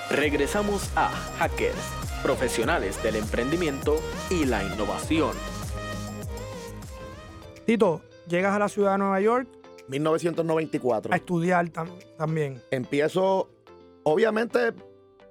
Regresamos 0.10 0.92
a 0.96 1.10
Hackers, 1.40 1.78
profesionales 2.24 3.02
del 3.04 3.18
emprendimiento 3.18 3.96
y 4.30 4.46
la 4.46 4.64
innovación. 4.64 5.32
Tito, 7.66 8.02
llegas 8.28 8.56
a 8.56 8.60
la 8.60 8.70
ciudad 8.70 8.94
de 8.94 8.98
Nueva 8.98 9.22
York 9.22 9.48
1994. 9.88 11.14
a 11.14 11.16
estudiar 11.18 11.68
tam- 11.70 11.92
también. 12.18 12.62
Empiezo, 12.72 13.50
obviamente, 14.04 14.74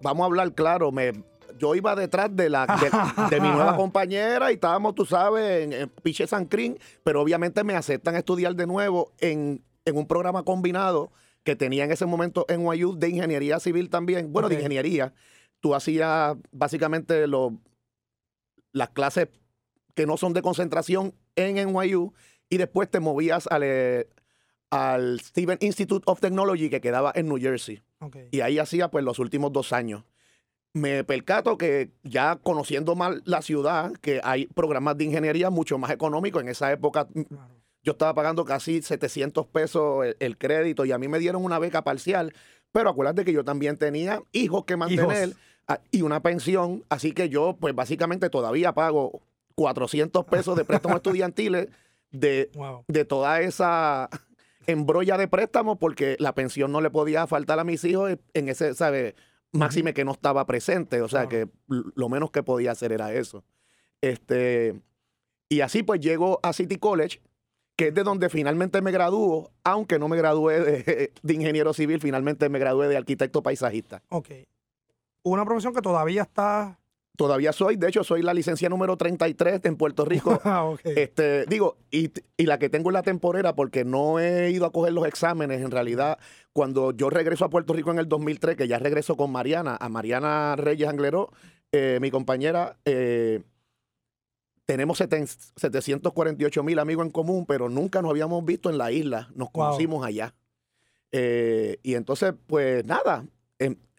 vamos 0.02 0.22
a 0.22 0.26
hablar 0.26 0.54
claro, 0.54 0.90
me, 0.92 1.12
yo 1.58 1.74
iba 1.74 1.94
detrás 1.94 2.34
de, 2.34 2.48
la, 2.50 2.66
de, 2.66 3.34
de 3.36 3.40
mi 3.40 3.48
nueva 3.48 3.76
compañera 3.76 4.50
y 4.50 4.54
estábamos, 4.54 4.94
tú 4.94 5.04
sabes, 5.04 5.64
en, 5.64 5.72
en 5.72 5.88
Piche 5.88 6.26
San 6.26 6.46
Crin, 6.46 6.78
pero 7.04 7.20
obviamente 7.22 7.64
me 7.64 7.74
aceptan 7.76 8.16
estudiar 8.16 8.54
de 8.54 8.66
nuevo 8.66 9.12
en, 9.18 9.62
en 9.84 9.96
un 9.96 10.06
programa 10.06 10.42
combinado 10.44 11.12
que 11.42 11.56
tenía 11.56 11.84
en 11.84 11.92
ese 11.92 12.06
momento 12.06 12.44
en 12.48 12.62
NYU 12.64 12.96
de 12.98 13.08
ingeniería 13.08 13.58
civil 13.60 13.88
también, 13.90 14.32
bueno, 14.32 14.48
de 14.48 14.56
ingeniería. 14.56 15.12
Tú 15.60 15.74
hacías 15.74 16.36
básicamente 16.52 17.26
lo- 17.26 17.58
las 18.72 18.90
clases 18.90 19.28
que 19.94 20.06
no 20.06 20.16
son 20.16 20.32
de 20.32 20.42
concentración 20.42 21.14
en 21.36 21.56
NYU 21.56 22.12
y 22.48 22.56
después 22.58 22.90
te 22.90 23.00
movías 23.00 23.46
al, 23.48 23.62
eh, 23.64 24.08
al 24.70 25.20
Stephen 25.20 25.58
Institute 25.60 26.04
of 26.06 26.20
Technology 26.20 26.70
que 26.70 26.80
quedaba 26.80 27.12
en 27.14 27.28
New 27.28 27.38
Jersey. 27.38 27.82
Ok. 28.00 28.16
Y 28.30 28.40
ahí 28.40 28.58
hacía 28.58 28.88
pues 28.88 29.04
los 29.04 29.18
últimos 29.18 29.52
dos 29.52 29.72
años. 29.72 30.04
Me 30.72 31.02
percato 31.04 31.58
que 31.58 31.90
ya 32.04 32.36
conociendo 32.36 32.94
más 32.94 33.16
la 33.24 33.42
ciudad, 33.42 33.92
que 34.00 34.20
hay 34.22 34.46
programas 34.46 34.96
de 34.96 35.04
ingeniería 35.04 35.50
mucho 35.50 35.78
más 35.78 35.90
económicos. 35.90 36.42
En 36.42 36.48
esa 36.48 36.70
época 36.72 37.08
mm, 37.12 37.22
Claro. 37.22 37.54
yo 37.82 37.92
estaba 37.92 38.14
pagando 38.14 38.44
casi 38.44 38.80
700 38.80 39.46
pesos 39.48 40.06
el, 40.06 40.16
el 40.20 40.38
crédito 40.38 40.84
y 40.84 40.92
a 40.92 40.98
mí 40.98 41.08
me 41.08 41.18
dieron 41.18 41.44
una 41.44 41.58
beca 41.58 41.82
parcial. 41.82 42.32
Pero 42.72 42.88
acuérdate 42.90 43.24
que 43.24 43.32
yo 43.32 43.44
también 43.44 43.76
tenía 43.78 44.22
hijos 44.32 44.64
que 44.64 44.76
mantener 44.76 45.30
Hijos. 45.30 45.40
ah, 45.66 45.80
y 45.90 46.02
una 46.02 46.20
pensión. 46.22 46.84
Así 46.88 47.12
que 47.12 47.28
yo 47.28 47.56
pues 47.58 47.74
básicamente 47.74 48.30
todavía 48.30 48.72
pago 48.72 49.20
400 49.56 50.24
pesos 50.26 50.56
de 50.56 50.64
préstamos 50.64 50.96
estudiantiles 51.02 51.66
de 52.12 52.48
Wow. 52.54 52.84
de 52.86 53.04
toda 53.04 53.40
esa 53.40 54.08
embrolla 54.70 55.16
de 55.18 55.28
préstamos 55.28 55.78
porque 55.78 56.16
la 56.18 56.34
pensión 56.34 56.72
no 56.72 56.80
le 56.80 56.90
podía 56.90 57.26
faltar 57.26 57.58
a 57.58 57.64
mis 57.64 57.84
hijos 57.84 58.16
en 58.34 58.48
ese, 58.48 58.74
¿sabes? 58.74 59.14
Máxime 59.52 59.94
que 59.94 60.04
no 60.04 60.12
estaba 60.12 60.46
presente, 60.46 61.00
o 61.02 61.08
sea 61.08 61.26
Claro. 61.28 61.48
que 61.68 61.82
lo 61.94 62.08
menos 62.08 62.30
que 62.30 62.42
podía 62.42 62.72
hacer 62.72 62.92
era 62.92 63.12
eso. 63.12 63.44
Este, 64.00 64.80
y 65.48 65.60
así 65.60 65.82
pues 65.82 66.00
llego 66.00 66.40
a 66.42 66.52
City 66.52 66.76
College, 66.76 67.20
que 67.76 67.88
es 67.88 67.94
de 67.94 68.02
donde 68.02 68.28
finalmente 68.28 68.80
me 68.82 68.90
gradúo, 68.92 69.52
aunque 69.64 69.98
no 69.98 70.08
me 70.08 70.16
gradué 70.16 70.60
de, 70.60 71.12
de 71.22 71.34
ingeniero 71.34 71.72
civil, 71.74 72.00
finalmente 72.00 72.48
me 72.48 72.58
gradué 72.58 72.88
de 72.88 72.96
arquitecto 72.96 73.42
paisajista. 73.42 74.02
Ok. 74.08 74.28
Una 75.22 75.44
profesión 75.44 75.74
que 75.74 75.82
todavía 75.82 76.22
está... 76.22 76.79
Todavía 77.20 77.52
soy, 77.52 77.76
de 77.76 77.86
hecho, 77.86 78.02
soy 78.02 78.22
la 78.22 78.32
licencia 78.32 78.70
número 78.70 78.96
33 78.96 79.60
en 79.64 79.76
Puerto 79.76 80.06
Rico. 80.06 80.40
Ah, 80.44 80.64
ok. 80.64 80.80
Este, 80.84 81.44
digo, 81.44 81.76
y, 81.90 82.10
y 82.38 82.46
la 82.46 82.58
que 82.58 82.70
tengo 82.70 82.88
en 82.88 82.94
la 82.94 83.02
temporera, 83.02 83.54
porque 83.54 83.84
no 83.84 84.18
he 84.18 84.50
ido 84.50 84.64
a 84.64 84.72
coger 84.72 84.94
los 84.94 85.06
exámenes, 85.06 85.60
en 85.60 85.70
realidad, 85.70 86.18
cuando 86.54 86.92
yo 86.92 87.10
regreso 87.10 87.44
a 87.44 87.50
Puerto 87.50 87.74
Rico 87.74 87.90
en 87.90 87.98
el 87.98 88.08
2003, 88.08 88.56
que 88.56 88.66
ya 88.66 88.78
regreso 88.78 89.18
con 89.18 89.30
Mariana, 89.30 89.76
a 89.78 89.90
Mariana 89.90 90.56
Reyes 90.56 90.88
Angleró, 90.88 91.30
eh, 91.72 91.98
mi 92.00 92.10
compañera, 92.10 92.78
eh, 92.86 93.42
tenemos 94.64 94.96
748 94.96 96.62
mil 96.62 96.78
amigos 96.78 97.04
en 97.04 97.12
común, 97.12 97.44
pero 97.44 97.68
nunca 97.68 98.00
nos 98.00 98.12
habíamos 98.12 98.42
visto 98.46 98.70
en 98.70 98.78
la 98.78 98.92
isla. 98.92 99.28
Nos 99.34 99.52
Wow. 99.52 99.66
conocimos 99.66 100.06
allá. 100.06 100.34
Eh, 101.12 101.76
y 101.82 101.96
entonces, 101.96 102.32
pues 102.46 102.82
nada, 102.86 103.26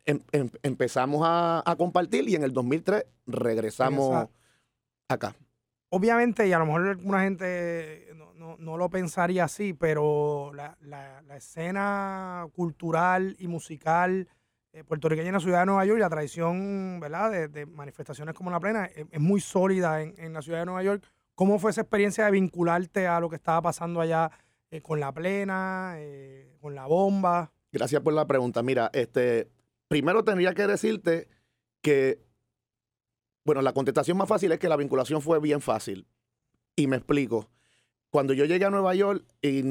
em- 0.06 0.20
em- 0.32 0.42
em- 0.42 0.52
empezamos 0.64 1.22
a, 1.24 1.62
a 1.66 1.76
compartir 1.76 2.28
y 2.30 2.36
en 2.36 2.44
el 2.44 2.54
2003 2.54 3.06
regresamos 3.28 4.10
Regresa- 4.10 4.30
acá. 5.10 5.36
Obviamente, 5.90 6.48
y 6.48 6.54
a 6.54 6.60
lo 6.60 6.66
mejor 6.66 6.88
alguna 6.88 7.24
gente 7.24 8.08
no, 8.16 8.34
no- 8.34 8.56
no 8.58 8.78
lo 8.78 8.90
pensaría 8.90 9.44
así, 9.44 9.74
pero 9.74 10.52
la, 10.54 10.78
la- 10.82 11.22
la 11.24 11.38
escena 11.38 12.48
cultural 12.56 13.36
y 13.40 13.48
musical 13.48 14.28
eh, 14.74 14.86
puertorriqueña 14.86 15.28
en 15.28 15.34
la 15.34 15.40
ciudad 15.42 15.60
de 15.60 15.66
Nueva 15.66 15.86
York 15.86 16.00
la 16.00 16.10
tradición 16.10 17.00
¿verdad? 17.02 17.30
De, 17.30 17.48
de 17.50 17.66
manifestaciones 17.66 18.34
como 18.34 18.52
la 18.52 18.60
plena 18.62 18.86
es, 18.86 19.06
es 19.12 19.20
muy 19.20 19.42
sólida 19.42 20.02
en, 20.02 20.14
en 20.18 20.32
la 20.32 20.42
ciudad 20.42 20.60
de 20.60 20.66
Nueva 20.66 20.82
York. 20.84 21.04
¿Cómo 21.36 21.60
fue 21.60 21.72
esa 21.72 21.82
experiencia 21.82 22.24
de 22.26 22.32
vincularte 22.32 23.06
a 23.06 23.20
lo 23.20 23.30
que 23.30 23.36
estaba 23.36 23.62
pasando 23.62 24.00
allá 24.00 24.32
eh, 24.70 24.82
con 24.82 25.02
la 25.02 25.12
plena, 25.12 25.96
eh, 25.98 26.56
con 26.62 26.74
la 26.74 26.86
bomba? 26.86 27.52
Gracias 27.74 28.02
por 28.02 28.14
la 28.14 28.26
pregunta. 28.28 28.64
Mira, 28.64 28.90
este, 28.94 29.50
primero 29.92 30.24
tendría 30.24 30.54
que 30.54 30.68
decirte 30.68 31.28
que, 31.82 32.22
bueno, 33.44 33.62
la 33.62 33.74
contestación 33.74 34.18
más 34.18 34.30
fácil 34.30 34.50
es 34.54 34.58
que 34.58 34.70
la 34.70 34.78
vinculación 34.78 35.22
fue 35.22 35.42
bien 35.42 35.60
fácil. 35.60 36.08
Y 36.78 36.88
me 36.88 36.96
explico. 36.96 37.50
Cuando 38.10 38.32
yo 38.34 38.46
llegué 38.46 38.64
a 38.64 38.70
Nueva 38.70 38.96
York, 38.96 39.26
y 39.42 39.64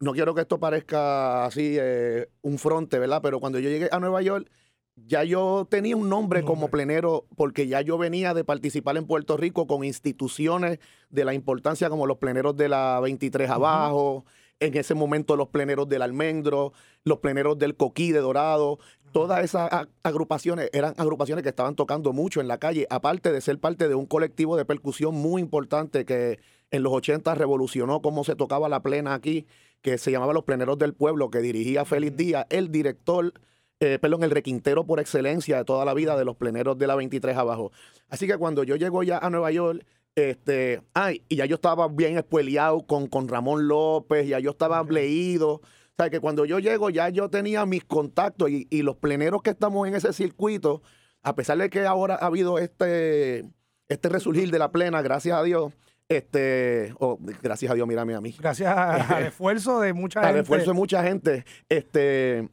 no 0.00 0.12
quiero 0.14 0.34
que 0.34 0.40
esto 0.40 0.58
parezca 0.58 1.44
así 1.44 1.76
eh, 1.78 2.28
un 2.42 2.58
fronte, 2.58 2.98
¿verdad? 2.98 3.20
Pero 3.22 3.38
cuando 3.38 3.60
yo 3.60 3.70
llegué 3.70 3.88
a 3.92 4.00
Nueva 4.00 4.20
York, 4.20 4.50
ya 4.96 5.22
yo 5.22 5.64
tenía 5.70 5.96
un 5.96 6.08
nombre 6.08 6.40
como 6.42 6.62
Nombre. 6.62 6.72
plenero, 6.72 7.26
porque 7.36 7.68
ya 7.68 7.80
yo 7.80 7.98
venía 7.98 8.34
de 8.34 8.42
participar 8.42 8.96
en 8.96 9.06
Puerto 9.06 9.36
Rico 9.36 9.68
con 9.68 9.84
instituciones 9.84 10.80
de 11.08 11.24
la 11.24 11.34
importancia 11.34 11.88
como 11.88 12.08
los 12.08 12.18
pleneros 12.18 12.56
de 12.56 12.68
la 12.68 12.98
23 12.98 13.48
Ujú. 13.48 13.54
abajo, 13.54 14.24
en 14.60 14.76
ese 14.76 14.94
momento 14.94 15.36
los 15.36 15.48
pleneros 15.48 15.88
del 15.88 16.02
Almendro, 16.02 16.72
los 17.04 17.18
pleneros 17.18 17.58
del 17.58 17.76
Coquí 17.76 18.12
de 18.12 18.20
Dorado, 18.20 18.78
todas 19.12 19.44
esas 19.44 19.70
agrupaciones 20.02 20.70
eran 20.72 20.94
agrupaciones 20.96 21.42
que 21.42 21.48
estaban 21.50 21.74
tocando 21.74 22.12
mucho 22.12 22.40
en 22.40 22.48
la 22.48 22.58
calle, 22.58 22.86
aparte 22.90 23.32
de 23.32 23.40
ser 23.40 23.58
parte 23.58 23.88
de 23.88 23.94
un 23.94 24.06
colectivo 24.06 24.56
de 24.56 24.64
percusión 24.64 25.14
muy 25.14 25.40
importante 25.42 26.04
que 26.04 26.38
en 26.70 26.82
los 26.82 26.92
80 26.92 27.34
revolucionó 27.34 28.02
cómo 28.02 28.24
se 28.24 28.36
tocaba 28.36 28.68
la 28.68 28.82
plena 28.82 29.14
aquí, 29.14 29.46
que 29.82 29.96
se 29.98 30.10
llamaba 30.10 30.32
Los 30.32 30.44
Pleneros 30.44 30.78
del 30.78 30.92
Pueblo, 30.94 31.30
que 31.30 31.40
dirigía 31.40 31.84
Félix. 31.84 32.16
Díaz, 32.16 32.46
el 32.50 32.70
director, 32.70 33.32
eh, 33.80 33.98
perdón, 34.00 34.24
el 34.24 34.30
requintero 34.30 34.84
por 34.84 35.00
excelencia 35.00 35.56
de 35.58 35.64
toda 35.64 35.84
la 35.84 35.94
vida 35.94 36.16
de 36.16 36.24
los 36.24 36.36
pleneros 36.36 36.76
de 36.78 36.86
la 36.86 36.94
23 36.96 37.36
abajo. 37.36 37.70
Así 38.08 38.26
que 38.26 38.36
cuando 38.36 38.64
yo 38.64 38.76
llego 38.76 39.02
ya 39.02 39.18
a 39.18 39.30
Nueva 39.30 39.50
York, 39.50 39.84
este, 40.14 40.82
ay, 40.94 41.22
y 41.28 41.36
ya 41.36 41.46
yo 41.46 41.54
estaba 41.54 41.86
bien 41.88 42.18
espueleado 42.18 42.84
con, 42.86 43.06
con 43.06 43.28
Ramón 43.28 43.68
López, 43.68 44.26
ya 44.26 44.40
yo 44.40 44.50
estaba 44.50 44.80
Ok. 44.80 44.90
leído. 44.90 45.60
O 45.98 46.02
sea, 46.04 46.10
que 46.10 46.20
cuando 46.20 46.44
yo 46.44 46.60
llego 46.60 46.90
ya 46.90 47.08
yo 47.08 47.28
tenía 47.28 47.66
mis 47.66 47.84
contactos 47.84 48.50
y, 48.50 48.68
y 48.70 48.82
los 48.82 48.94
pleneros 48.96 49.42
que 49.42 49.50
estamos 49.50 49.88
en 49.88 49.96
ese 49.96 50.12
circuito, 50.12 50.80
a 51.24 51.34
pesar 51.34 51.58
de 51.58 51.68
que 51.70 51.84
ahora 51.86 52.14
ha 52.14 52.26
habido 52.26 52.60
este, 52.60 53.44
este 53.88 54.08
resurgir 54.08 54.48
de 54.52 54.60
la 54.60 54.70
plena, 54.70 55.02
gracias 55.02 55.36
a 55.36 55.42
Dios, 55.42 55.72
este, 56.08 56.94
oh, 57.00 57.18
gracias 57.42 57.72
a 57.72 57.74
Dios, 57.74 57.88
mírame 57.88 58.14
a 58.14 58.20
mí. 58.20 58.32
Gracias 58.38 58.72
al 59.10 59.24
esfuerzo 59.24 59.80
de 59.80 59.92
mucha 59.92 60.20
Al 60.20 60.26
gente. 60.26 60.40
esfuerzo 60.42 60.70
de 60.70 60.74
mucha 60.76 61.02
gente, 61.02 61.44
este, 61.68 62.48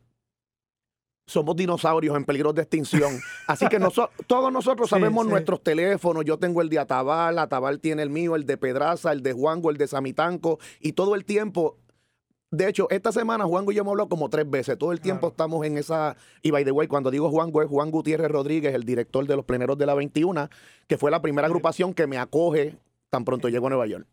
somos 1.27 1.55
dinosaurios 1.55 2.17
en 2.17 2.25
peligro 2.25 2.51
de 2.51 2.63
extinción. 2.63 3.13
Así 3.45 3.67
que 3.67 3.79
noso- 3.79 4.09
todos 4.27 4.51
nosotros 4.51 4.89
Sí, 4.89 4.95
sabemos 4.95 5.23
sí. 5.25 5.29
nuestros 5.31 5.61
teléfonos. 5.61 6.25
Yo 6.25 6.39
tengo 6.39 6.63
el 6.63 6.69
de 6.69 6.79
Atabal, 6.79 7.37
Atabal 7.37 7.79
tiene 7.79 8.01
el 8.01 8.09
mío, 8.09 8.35
el 8.35 8.47
de 8.47 8.57
Pedraza, 8.57 9.11
el 9.11 9.21
de 9.21 9.33
Juango, 9.33 9.69
el 9.69 9.77
de 9.77 9.85
Samitanco. 9.85 10.57
Y 10.79 10.93
todo 10.93 11.13
el 11.13 11.25
tiempo, 11.25 11.77
de 12.55 12.69
hecho, 12.69 12.87
esta 12.89 13.11
semana 13.11 13.45
yo 13.47 13.59
hemos 13.59 13.87
hablado 13.91 14.09
como 14.09 14.29
tres 14.29 14.49
veces. 14.49 14.77
Todo 14.77 14.91
el 14.91 15.01
tiempo 15.01 15.21
Claro. 15.21 15.31
estamos 15.31 15.65
en 15.65 15.77
esa. 15.77 16.15
Y 16.41 16.51
by 16.51 16.63
the 16.65 16.71
way, 16.71 16.87
cuando 16.87 17.11
digo 17.11 17.29
Juango, 17.29 17.61
es 17.61 17.67
Juan 17.69 17.91
Gutiérrez 17.91 18.29
Rodríguez, 18.29 18.73
el 18.73 18.83
director 18.83 19.25
de 19.27 19.35
los 19.35 19.45
pleneros 19.45 19.77
de 19.77 19.85
la 19.85 19.93
21, 19.95 20.49
que 20.87 20.97
fue 20.97 21.11
la 21.11 21.21
primera 21.21 21.47
agrupación 21.47 21.93
que 21.93 22.07
me 22.07 22.17
acoge 22.17 22.77
tan 23.09 23.23
pronto 23.25 23.49
llego 23.49 23.67
a 23.67 23.69
Nueva 23.69 23.87
York. 23.87 24.07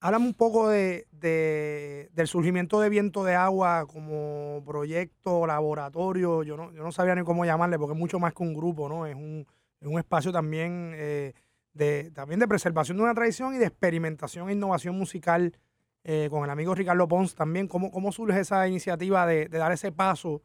Háblame 0.00 0.26
un 0.26 0.34
poco 0.34 0.68
de, 0.68 1.06
de- 1.12 2.10
del 2.12 2.26
surgimiento 2.26 2.80
de 2.80 2.88
Viento 2.88 3.22
de 3.22 3.34
Agua 3.36 3.86
como 3.86 4.60
proyecto, 4.66 5.46
laboratorio. 5.46 6.42
Yo 6.42 6.56
no, 6.56 6.72
yo 6.72 6.82
no 6.82 6.90
sabía 6.90 7.14
ni 7.14 7.22
cómo 7.22 7.44
llamarle 7.44 7.78
porque 7.78 7.92
es 7.92 7.98
mucho 8.00 8.18
más 8.18 8.34
que 8.34 8.42
un 8.42 8.52
grupo, 8.52 8.88
¿no? 8.88 9.06
Es 9.06 9.14
un, 9.14 9.46
es 9.80 9.86
un 9.86 9.98
espacio 10.00 10.32
también, 10.32 10.90
eh, 10.96 11.34
de, 11.72 12.10
también 12.10 12.40
de 12.40 12.48
preservación 12.48 12.96
de 12.96 13.04
una 13.04 13.14
tradición 13.14 13.54
y 13.54 13.58
de 13.58 13.66
experimentación 13.66 14.48
e 14.48 14.54
innovación 14.54 14.98
musical 14.98 15.56
eh, 16.04 16.28
con 16.30 16.44
el 16.44 16.50
amigo 16.50 16.74
Ricardo 16.74 17.06
Pons 17.08 17.34
también. 17.34 17.68
¿Cómo, 17.68 17.90
cómo 17.90 18.12
surge 18.12 18.40
esa 18.40 18.66
iniciativa 18.68 19.26
de, 19.26 19.48
de 19.48 19.58
dar 19.58 19.72
ese 19.72 19.92
paso 19.92 20.42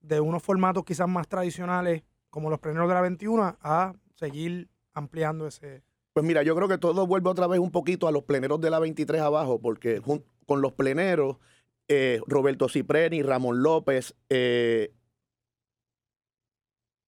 de 0.00 0.20
unos 0.20 0.42
formatos 0.42 0.84
quizás 0.84 1.08
más 1.08 1.28
tradicionales 1.28 2.02
como 2.30 2.50
los 2.50 2.58
pleneros 2.58 2.88
de 2.88 2.94
la 2.94 3.00
21 3.00 3.56
a 3.60 3.94
seguir 4.16 4.68
ampliando 4.92 5.46
ese... 5.46 5.82
Pues 6.12 6.24
mira, 6.24 6.42
yo 6.42 6.54
creo 6.54 6.68
que 6.68 6.78
todo 6.78 7.06
vuelve 7.06 7.30
otra 7.30 7.46
vez 7.46 7.58
un 7.58 7.70
poquito 7.70 8.06
a 8.06 8.12
los 8.12 8.24
pleneros 8.24 8.60
de 8.60 8.70
la 8.70 8.78
23 8.78 9.20
abajo, 9.20 9.60
porque 9.60 10.00
con 10.00 10.62
los 10.62 10.72
pleneros, 10.72 11.38
eh, 11.88 12.20
Roberto 12.26 12.68
Cipreni, 12.68 13.22
Ramón 13.22 13.62
López, 13.62 14.14
eh, 14.30 14.94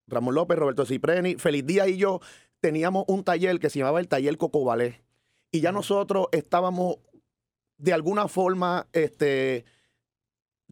Ramón 0.07 0.35
López, 0.35 0.59
Roberto 0.59 0.85
Cipreni, 0.85 1.37
Feliz 1.37 1.65
Díaz 1.67 1.89
y 1.89 1.97
yo 1.97 2.21
teníamos 2.61 3.05
un 3.09 3.25
taller 3.25 3.59
que 3.59 3.71
se 3.71 3.79
llamaba 3.79 4.01
el 4.01 4.09
taller 4.09 4.37
Cocobalé. 4.37 5.03
Y 5.51 5.61
ya 5.61 5.73
nosotros 5.73 6.27
estábamos 6.33 6.99
de 7.79 7.93
alguna 7.93 8.29
forma 8.29 8.87
este, 8.93 9.65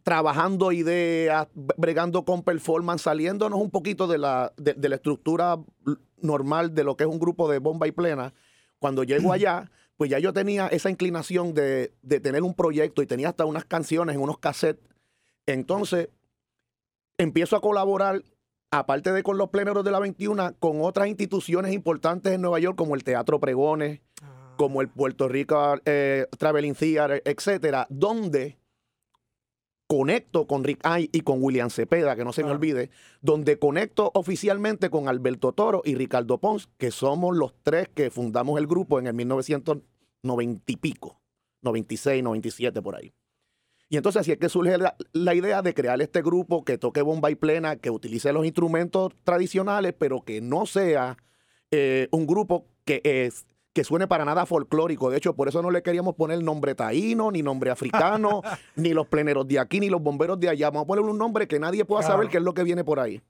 trabajando 0.03 0.71
ideas, 0.71 1.47
bregando 1.53 2.25
con 2.25 2.43
performance, 2.43 3.01
saliéndonos 3.01 3.59
un 3.59 3.71
poquito 3.71 4.07
de 4.07 4.17
la, 4.17 4.53
de, 4.57 4.73
de 4.73 4.89
la 4.89 4.95
estructura 4.95 5.57
normal 6.17 6.73
de 6.73 6.83
lo 6.83 6.95
que 6.95 7.03
es 7.05 7.09
un 7.09 7.19
grupo 7.19 7.49
de 7.49 7.59
bomba 7.59 7.87
y 7.87 7.91
plena. 7.91 8.33
Cuando 8.79 9.03
llego 9.03 9.33
allá, 9.33 9.71
pues 9.97 10.09
ya 10.09 10.19
yo 10.19 10.33
tenía 10.33 10.67
esa 10.67 10.89
inclinación 10.89 11.53
de, 11.53 11.93
de 12.01 12.19
tener 12.19 12.43
un 12.43 12.53
proyecto 12.53 13.01
y 13.01 13.07
tenía 13.07 13.29
hasta 13.29 13.45
unas 13.45 13.65
canciones 13.65 14.15
en 14.15 14.21
unos 14.21 14.37
cassettes. 14.37 14.87
Entonces, 15.45 16.09
empiezo 17.17 17.55
a 17.55 17.61
colaborar, 17.61 18.23
aparte 18.71 19.11
de 19.11 19.23
con 19.23 19.37
los 19.37 19.49
pleneros 19.49 19.83
de 19.83 19.91
la 19.91 19.99
21, 19.99 20.55
con 20.59 20.81
otras 20.81 21.07
instituciones 21.07 21.73
importantes 21.73 22.33
en 22.33 22.41
Nueva 22.41 22.59
York, 22.59 22.77
como 22.77 22.95
el 22.95 23.03
Teatro 23.03 23.39
Pregones, 23.39 24.01
como 24.57 24.81
el 24.81 24.89
Puerto 24.89 25.27
Rico 25.27 25.75
eh, 25.85 26.27
Traveling 26.37 26.75
Theater, 26.75 27.21
etcétera, 27.25 27.87
donde 27.89 28.57
conecto 29.87 30.47
con 30.47 30.63
Rick 30.63 30.79
Ay 30.83 31.09
y 31.11 31.21
con 31.21 31.41
William 31.41 31.69
Cepeda, 31.69 32.15
que 32.15 32.25
no 32.25 32.33
se 32.33 32.43
me 32.43 32.51
olvide, 32.51 32.89
donde 33.21 33.59
conecto 33.59 34.11
oficialmente 34.15 34.89
con 34.89 35.07
Alberto 35.07 35.51
Toro 35.51 35.81
y 35.85 35.95
Ricardo 35.95 36.39
Pons, 36.39 36.69
que 36.77 36.91
somos 36.91 37.35
los 37.35 37.53
tres 37.61 37.89
que 37.89 38.09
fundamos 38.09 38.59
el 38.59 38.67
grupo 38.67 38.99
en 38.99 39.07
el 39.07 39.13
1990 39.13 40.63
y 40.71 40.75
pico, 40.77 41.21
96, 41.61 42.23
97 42.23 42.81
por 42.81 42.95
ahí. 42.95 43.13
Y 43.87 43.97
entonces 43.97 44.21
así 44.21 44.31
es 44.31 44.39
que 44.39 44.49
surge 44.49 44.77
la, 44.79 44.95
la 45.13 45.35
idea 45.35 45.61
de 45.61 45.75
crear 45.75 46.01
este 46.01 46.23
grupo 46.23 46.65
que 46.65 46.79
toque 46.79 47.03
bomba 47.03 47.29
y 47.29 47.35
plena, 47.35 47.75
que 47.75 47.91
utilice 47.91 48.33
los 48.33 48.43
instrumentos 48.43 49.13
tradicionales, 49.23 49.93
pero 49.97 50.23
que 50.25 50.41
no 50.41 50.65
sea 50.65 51.17
eh, 51.69 52.07
un 52.11 52.25
grupo 52.25 52.65
que 52.83 53.01
es 53.03 53.45
que 53.75 53.83
suene 53.83 54.07
para 54.07 54.23
nada 54.23 54.45
folclórico. 54.45 55.09
De 55.11 55.17
hecho, 55.17 55.35
por 55.35 55.49
eso 55.49 55.61
no 55.61 55.69
le 55.69 55.83
queríamos 55.83 56.15
poner 56.15 56.41
nombre 56.41 56.73
taíno, 56.75 57.29
ni 57.29 57.43
nombre 57.43 57.69
africano, 57.71 58.41
ni 58.77 58.93
los 58.93 59.05
pleneros 59.07 59.45
de 59.49 59.59
aquí, 59.59 59.81
ni 59.81 59.89
los 59.89 60.01
bomberos 60.01 60.39
de 60.39 60.47
allá. 60.47 60.69
Vamos 60.69 60.83
a 60.85 60.87
ponerle 60.87 61.11
un 61.11 61.17
nombre 61.17 61.45
que 61.45 61.59
nadie 61.59 61.83
pueda 61.83 62.01
saber 62.01 62.15
Claro. 62.27 62.31
qué 62.31 62.37
es 62.37 62.43
lo 62.43 62.53
que 62.53 62.63
viene 62.63 62.85
por 62.85 63.01
ahí. 63.01 63.21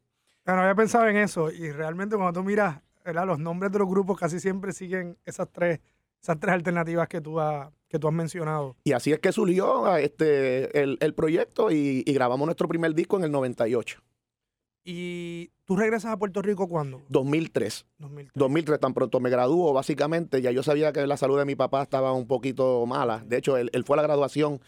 Bueno, 0.46 0.62
había 0.62 0.76
pensado 0.76 1.08
en 1.08 1.18
eso 1.18 1.52
y 1.52 1.72
realmente 1.72 2.16
cuando 2.16 2.40
tú 2.40 2.46
miras 2.46 2.80
¿verdad? 3.04 3.26
los 3.26 3.40
nombres 3.40 3.72
de 3.72 3.80
los 3.80 3.90
grupos 3.90 4.20
casi 4.20 4.40
siempre 4.40 4.72
siguen 4.72 5.18
esas 5.26 5.48
tres, 5.52 5.80
esas 6.22 6.40
tres 6.40 6.54
alternativas 6.54 7.08
que 7.08 7.22
tú, 7.22 7.40
has, 7.40 7.70
que 7.88 7.98
tú 7.98 8.08
has 8.08 8.14
mencionado. 8.14 8.76
Y 8.84 8.92
así 8.92 9.12
es 9.12 9.18
que 9.20 9.32
surgió 9.32 9.98
este, 9.98 10.80
el, 10.80 11.00
el 11.02 11.14
proyecto 11.16 11.72
y, 11.72 12.04
y 12.06 12.14
grabamos 12.14 12.46
nuestro 12.46 12.68
primer 12.68 12.94
disco 12.94 13.18
en 13.18 13.24
el 13.24 13.32
98, 13.32 14.00
¿Y 14.88 15.50
tú 15.66 15.76
regresas 15.76 16.12
a 16.12 16.18
Puerto 16.18 16.44
Rico 16.44 16.70
cuándo? 16.70 17.02
2003. 17.10 17.88
2003. 17.98 18.32
2003, 18.36 18.80
tan 18.80 18.94
pronto 18.94 19.20
me 19.20 19.32
graduó, 19.32 19.74
básicamente, 19.74 20.42
ya 20.44 20.52
yo 20.52 20.62
sabía 20.62 20.94
que 20.94 21.06
la 21.08 21.18
salud 21.18 21.40
de 21.40 21.46
mi 21.46 21.56
papá 21.56 21.82
estaba 21.82 22.14
un 22.14 22.28
poquito 22.28 22.86
mala. 22.86 23.24
De 23.26 23.38
hecho, 23.38 23.58
él, 23.58 23.72
él 23.74 23.84
fue 23.84 23.96
a 23.96 23.98
la 23.98 24.04
graduación, 24.04 24.62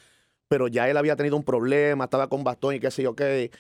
pero 0.48 0.68
ya 0.68 0.90
él 0.90 0.98
había 0.98 1.16
tenido 1.16 1.36
un 1.38 1.44
problema, 1.44 2.06
estaba 2.06 2.28
con 2.30 2.44
bastón 2.44 2.74
y 2.74 2.80
qué 2.80 2.90
sé 2.90 3.04
yo 3.04 3.16
qué. 3.16 3.52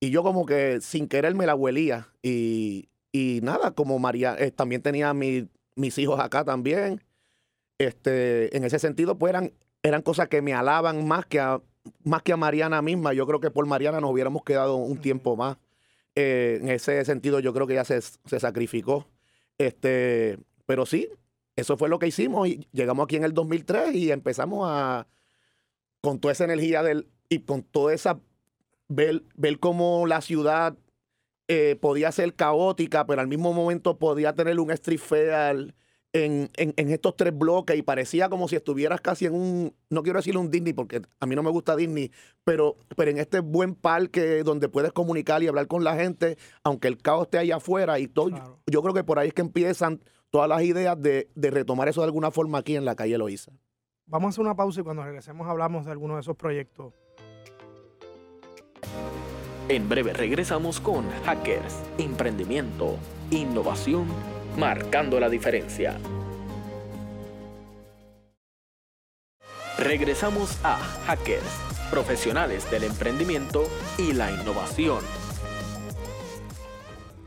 Y 0.00 0.08
yo 0.10 0.22
como 0.22 0.46
que 0.46 0.80
sin 0.80 1.08
querer 1.08 1.34
me 1.34 1.44
la 1.44 1.54
huelía. 1.54 2.08
Y, 2.22 2.88
y 3.12 3.40
nada, 3.42 3.72
como 3.72 3.98
María, 3.98 4.34
eh, 4.38 4.50
también 4.50 4.80
tenía 4.80 5.12
mi- 5.12 5.46
mis 5.76 5.98
hijos 5.98 6.18
acá 6.20 6.42
también. 6.42 7.02
Este, 7.78 8.56
en 8.56 8.64
ese 8.64 8.78
sentido, 8.78 9.18
pues 9.18 9.30
eran, 9.30 9.52
eran 9.82 10.02
cosas 10.02 10.28
que 10.28 10.40
me 10.42 10.54
alaban 10.54 11.06
más 11.06 11.26
que, 11.26 11.38
a, 11.38 11.60
más 12.02 12.22
que 12.22 12.32
a 12.32 12.36
Mariana 12.36 12.80
misma. 12.82 13.12
Yo 13.12 13.26
creo 13.26 13.40
que 13.40 13.50
por 13.50 13.66
Mariana 13.66 14.00
nos 14.00 14.10
hubiéramos 14.10 14.42
quedado 14.42 14.76
un 14.76 14.98
tiempo 14.98 15.36
más. 15.36 15.58
Eh, 16.20 16.58
en 16.60 16.68
ese 16.70 17.04
sentido, 17.04 17.38
yo 17.38 17.54
creo 17.54 17.68
que 17.68 17.74
ella 17.74 17.84
se, 17.84 18.00
se 18.00 18.40
sacrificó. 18.40 19.06
Este, 19.56 20.36
pero 20.66 20.84
sí, 20.84 21.08
eso 21.54 21.76
fue 21.76 21.88
lo 21.88 22.00
que 22.00 22.08
hicimos 22.08 22.48
y 22.48 22.66
llegamos 22.72 23.04
aquí 23.04 23.14
en 23.14 23.22
el 23.22 23.34
2003 23.34 23.94
y 23.94 24.10
empezamos 24.10 24.66
a, 24.68 25.06
con 26.00 26.18
toda 26.18 26.32
esa 26.32 26.42
energía 26.42 26.82
del, 26.82 27.06
y 27.28 27.42
con 27.42 27.62
toda 27.62 27.94
esa, 27.94 28.18
ver, 28.88 29.22
ver 29.36 29.60
cómo 29.60 30.08
la 30.08 30.20
ciudad 30.20 30.76
eh, 31.46 31.76
podía 31.80 32.10
ser 32.10 32.34
caótica, 32.34 33.06
pero 33.06 33.20
al 33.20 33.28
mismo 33.28 33.52
momento 33.52 33.96
podía 34.00 34.34
tener 34.34 34.58
un 34.58 34.72
street 34.72 34.98
fair 34.98 35.72
en, 36.12 36.50
en, 36.56 36.90
estos 36.90 37.16
tres 37.16 37.36
bloques 37.36 37.76
y 37.76 37.82
parecía 37.82 38.28
como 38.28 38.48
si 38.48 38.56
estuvieras 38.56 39.00
casi 39.00 39.26
en 39.26 39.34
un, 39.34 39.74
no 39.90 40.02
quiero 40.02 40.18
decir 40.18 40.36
un 40.38 40.50
Disney 40.50 40.72
porque 40.72 41.02
a 41.20 41.26
mí 41.26 41.34
no 41.34 41.42
me 41.42 41.50
gusta 41.50 41.76
Disney, 41.76 42.10
pero, 42.44 42.76
pero 42.96 43.10
en 43.10 43.18
este 43.18 43.40
buen 43.40 43.74
parque 43.74 44.42
donde 44.42 44.68
puedes 44.68 44.92
comunicar 44.92 45.42
y 45.42 45.48
hablar 45.48 45.66
con 45.66 45.84
la 45.84 45.96
gente, 45.96 46.38
aunque 46.64 46.88
el 46.88 46.98
caos 46.98 47.24
esté 47.24 47.38
allá 47.38 47.56
afuera 47.56 47.98
y 47.98 48.08
todo, 48.08 48.58
yo 48.66 48.82
creo 48.82 48.94
que 48.94 49.04
por 49.04 49.18
ahí 49.18 49.28
es 49.28 49.34
que 49.34 49.42
empiezan 49.42 50.00
todas 50.30 50.48
las 50.48 50.62
ideas 50.62 51.00
de, 51.00 51.28
de 51.34 51.50
retomar 51.50 51.88
eso 51.88 52.00
de 52.00 52.06
alguna 52.06 52.30
forma 52.30 52.58
aquí 52.58 52.76
en 52.76 52.84
la 52.84 52.94
calle 52.94 53.18
Loíza. 53.18 53.52
Vamos 54.06 54.28
a 54.28 54.30
hacer 54.30 54.44
una 54.44 54.56
pausa 54.56 54.80
y 54.80 54.84
cuando 54.84 55.04
regresemos 55.04 55.46
hablamos 55.46 55.84
de 55.84 55.92
alguno 55.92 56.14
de 56.14 56.20
esos 56.20 56.36
proyectos. 56.36 56.94
En 59.68 59.86
breve 59.86 60.14
regresamos 60.14 60.80
con 60.80 61.10
Hackers, 61.26 61.82
Emprendimiento, 61.98 62.96
Innovación 63.30 64.37
marcando 64.58 65.20
la 65.20 65.28
diferencia. 65.28 65.96
Regresamos 69.78 70.58
a 70.64 70.76
Hackers, 71.06 71.88
profesionales 71.90 72.68
del 72.68 72.82
emprendimiento 72.82 73.68
y 73.96 74.12
la 74.12 74.32
innovación. 74.32 75.04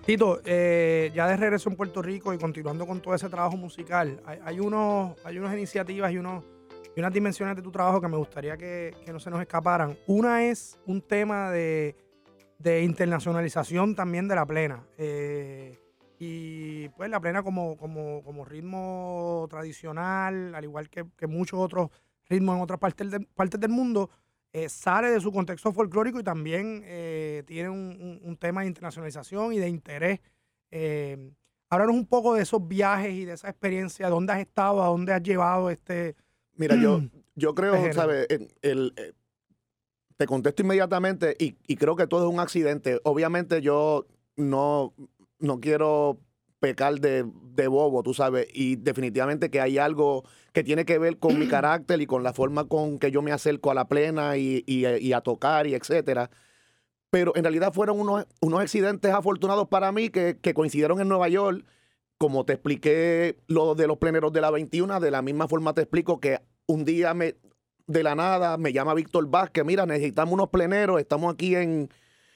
Tito, 0.05 0.41
eh, 0.43 1.11
ya 1.15 1.27
de 1.27 1.37
regreso 1.37 1.69
en 1.69 1.77
Puerto 1.77 2.01
Rico 2.01 2.33
y 2.33 2.37
continuando 2.37 2.85
con 2.85 2.99
todo 2.99 3.15
ese 3.15 3.29
trabajo 3.29 3.55
musical, 3.55 4.21
hay, 4.43 4.59
unos, 4.59 5.15
hay 5.23 5.37
unas 5.37 5.53
iniciativas 5.53 6.11
y, 6.11 6.17
unos, 6.17 6.43
y 6.97 6.99
unas 6.99 7.13
dimensiones 7.13 7.55
de 7.55 7.61
tu 7.61 7.71
trabajo 7.71 8.01
que 8.01 8.09
me 8.09 8.17
gustaría 8.17 8.57
que, 8.57 8.93
no 9.07 9.21
se 9.21 9.29
nos 9.29 9.39
escaparan. 9.39 9.97
Una 10.05 10.43
es 10.43 10.77
un 10.85 11.01
tema 11.01 11.49
de, 11.49 11.95
internacionalización 12.83 13.95
también 13.95 14.27
de 14.27 14.35
la 14.35 14.45
plena. 14.45 14.83
Eh, 14.97 15.77
y 16.23 16.87
pues 16.89 17.09
la 17.09 17.19
plena 17.19 17.41
como, 17.41 17.75
como, 17.77 18.21
como 18.23 18.45
ritmo 18.45 19.47
tradicional, 19.49 20.53
al 20.53 20.63
igual 20.63 20.87
que, 20.87 21.03
muchos 21.25 21.59
otros 21.59 21.89
ritmos 22.29 22.57
en 22.57 22.61
otras 22.61 22.77
partes, 22.77 23.07
partes 23.33 23.59
del 23.59 23.71
mundo, 23.71 24.07
eh, 24.53 24.69
sale 24.69 25.09
de 25.09 25.19
su 25.19 25.31
contexto 25.31 25.73
folclórico 25.73 26.19
y 26.19 26.23
también 26.23 26.83
eh, 26.85 27.41
tiene 27.47 27.69
un, 27.69 28.37
tema 28.39 28.61
de 28.61 28.67
internacionalización 28.67 29.53
y 29.53 29.57
de 29.57 29.67
interés. 29.67 30.19
Eh, 30.69 31.31
háblanos 31.71 31.95
un 31.95 32.05
poco 32.05 32.35
de 32.35 32.43
esos 32.43 32.67
viajes 32.67 33.13
y 33.13 33.25
de 33.25 33.33
esa 33.33 33.49
experiencia, 33.49 34.07
dónde 34.07 34.33
has 34.33 34.41
estado, 34.41 34.83
a 34.83 34.89
dónde 34.89 35.13
has 35.13 35.23
llevado 35.23 35.71
este... 35.71 36.15
Mira, 36.53 36.75
yo, 36.75 37.01
yo 37.35 37.55
creo, 37.55 37.91
¿sabes? 37.93 38.27
El, 38.61 38.93
eh, 38.95 39.13
te 40.17 40.27
contesto 40.27 40.61
inmediatamente 40.61 41.35
y, 41.39 41.57
y 41.65 41.77
creo 41.77 41.95
que 41.95 42.05
todo 42.05 42.27
es 42.27 42.31
un 42.31 42.39
accidente. 42.39 43.01
Obviamente 43.05 43.63
yo 43.63 44.05
no 44.35 44.93
no 45.41 45.59
quiero 45.59 46.19
pecar 46.61 46.99
de, 46.99 47.23
bobo, 47.67 48.03
tú 48.03 48.13
sabes, 48.13 48.47
y 48.53 48.75
definitivamente 48.77 49.49
que 49.49 49.59
hay 49.59 49.77
algo 49.77 50.23
que 50.53 50.63
tiene 50.63 50.85
que 50.85 50.99
ver 50.99 51.17
con 51.17 51.37
mi 51.37 51.47
carácter 51.49 52.01
y 52.01 52.05
con 52.05 52.23
la 52.23 52.33
forma 52.33 52.65
con 52.65 52.99
que 52.99 53.11
yo 53.11 53.21
me 53.21 53.31
acerco 53.31 53.71
a 53.71 53.73
la 53.73 53.87
plena 53.87 54.37
y, 54.37 55.13
a 55.13 55.21
tocar 55.21 55.67
y 55.67 55.73
etcétera. 55.73 56.29
Pero 57.09 57.35
en 57.35 57.43
realidad 57.43 57.73
fueron 57.73 57.99
unos, 57.99 58.25
unos 58.39 58.61
accidentes 58.61 59.11
afortunados 59.11 59.67
para 59.67 59.91
mí 59.91 60.09
que, 60.09 60.37
coincidieron 60.53 61.01
en 61.01 61.09
Nueva 61.09 61.27
York. 61.27 61.65
Como 62.17 62.45
te 62.45 62.53
expliqué 62.53 63.39
lo 63.47 63.73
de 63.73 63.87
los 63.87 63.97
pleneros 63.97 64.31
de 64.31 64.41
la 64.41 64.51
21, 64.51 64.99
de 64.99 65.11
la 65.11 65.23
misma 65.23 65.47
forma 65.47 65.73
te 65.73 65.81
explico 65.81 66.19
que 66.19 66.39
un 66.67 66.85
día 66.85 67.15
me, 67.15 67.35
de 67.87 68.03
la 68.03 68.13
nada 68.13 68.57
me 68.57 68.71
llama 68.71 68.93
Víctor 68.93 69.27
Vázquez, 69.27 69.65
mira, 69.65 69.87
necesitamos 69.87 70.35
unos 70.35 70.49
pleneros, 70.49 70.99
estamos 70.99 71.33
aquí 71.33 71.55
en, 71.55 71.89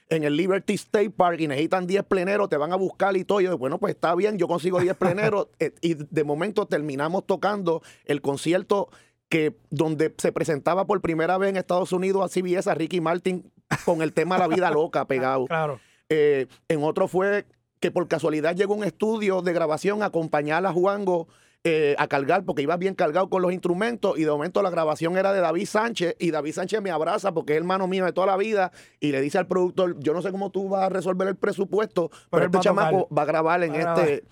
en 0.08 0.24
el 0.24 0.36
Liberty 0.36 0.74
State 0.74 1.10
Park 1.10 1.40
y 1.40 1.48
necesitan 1.48 1.86
10 1.86 2.04
pleneros, 2.04 2.48
te 2.48 2.56
van 2.56 2.72
a 2.72 2.76
buscar 2.76 3.16
y 3.16 3.24
todo. 3.24 3.40
Y 3.40 3.44
yo, 3.44 3.58
bueno, 3.58 3.78
pues 3.78 3.94
está 3.94 4.14
bien, 4.14 4.38
yo 4.38 4.48
consigo 4.48 4.80
10 4.80 4.96
pleneros. 4.96 5.48
Eh, 5.58 5.72
y 5.80 5.94
de 5.94 6.24
momento 6.24 6.66
terminamos 6.66 7.26
tocando 7.26 7.82
el 8.04 8.20
concierto 8.20 8.88
que 9.28 9.56
donde 9.70 10.14
se 10.18 10.30
presentaba 10.32 10.86
por 10.86 11.00
primera 11.00 11.38
vez 11.38 11.50
en 11.50 11.56
Estados 11.56 11.92
Unidos 11.92 12.24
a 12.24 12.28
CBS 12.28 12.68
a 12.68 12.74
Ricky 12.74 13.00
Martin 13.00 13.50
con 13.84 14.02
el 14.02 14.12
tema 14.12 14.36
La 14.36 14.48
vida 14.48 14.70
loca 14.70 15.04
pegado. 15.08 15.46
Claro. 15.46 15.80
Eh, 16.08 16.46
en 16.68 16.82
otro 16.84 17.08
fue 17.08 17.46
que 17.80 17.90
por 17.90 18.06
casualidad 18.08 18.54
llegó 18.54 18.74
un 18.74 18.84
estudio 18.84 19.40
de 19.40 19.52
grabación 19.52 20.02
a 20.02 20.06
acompañar 20.06 20.66
a 20.66 20.72
Juango 20.72 21.28
eh, 21.68 21.96
a 21.98 22.06
cargar 22.06 22.44
porque 22.44 22.62
iba 22.62 22.76
bien 22.76 22.94
cargado 22.94 23.28
con 23.28 23.42
los 23.42 23.52
instrumentos 23.52 24.16
y 24.16 24.22
de 24.22 24.30
momento 24.30 24.62
la 24.62 24.70
grabación 24.70 25.16
era 25.16 25.32
de 25.32 25.40
David 25.40 25.66
Sánchez 25.66 26.14
y 26.20 26.30
David 26.30 26.52
Sánchez 26.52 26.80
me 26.80 26.92
abraza 26.92 27.34
porque 27.34 27.54
es 27.54 27.56
hermano 27.56 27.88
mío 27.88 28.04
de 28.04 28.12
toda 28.12 28.28
la 28.28 28.36
vida 28.36 28.70
y 29.00 29.10
le 29.10 29.20
dice 29.20 29.38
al 29.38 29.48
productor, 29.48 29.98
yo 29.98 30.12
no 30.12 30.22
sé 30.22 30.30
cómo 30.30 30.50
tú 30.50 30.68
vas 30.68 30.84
a 30.84 30.88
resolver 30.90 31.26
el 31.26 31.34
presupuesto, 31.34 32.08
pero, 32.30 32.44
este 32.44 32.60
chamaco 32.60 33.08
va 33.12 33.22
a 33.22 33.24
grabar 33.24 33.64
en 33.64 33.74
este, 33.74 34.22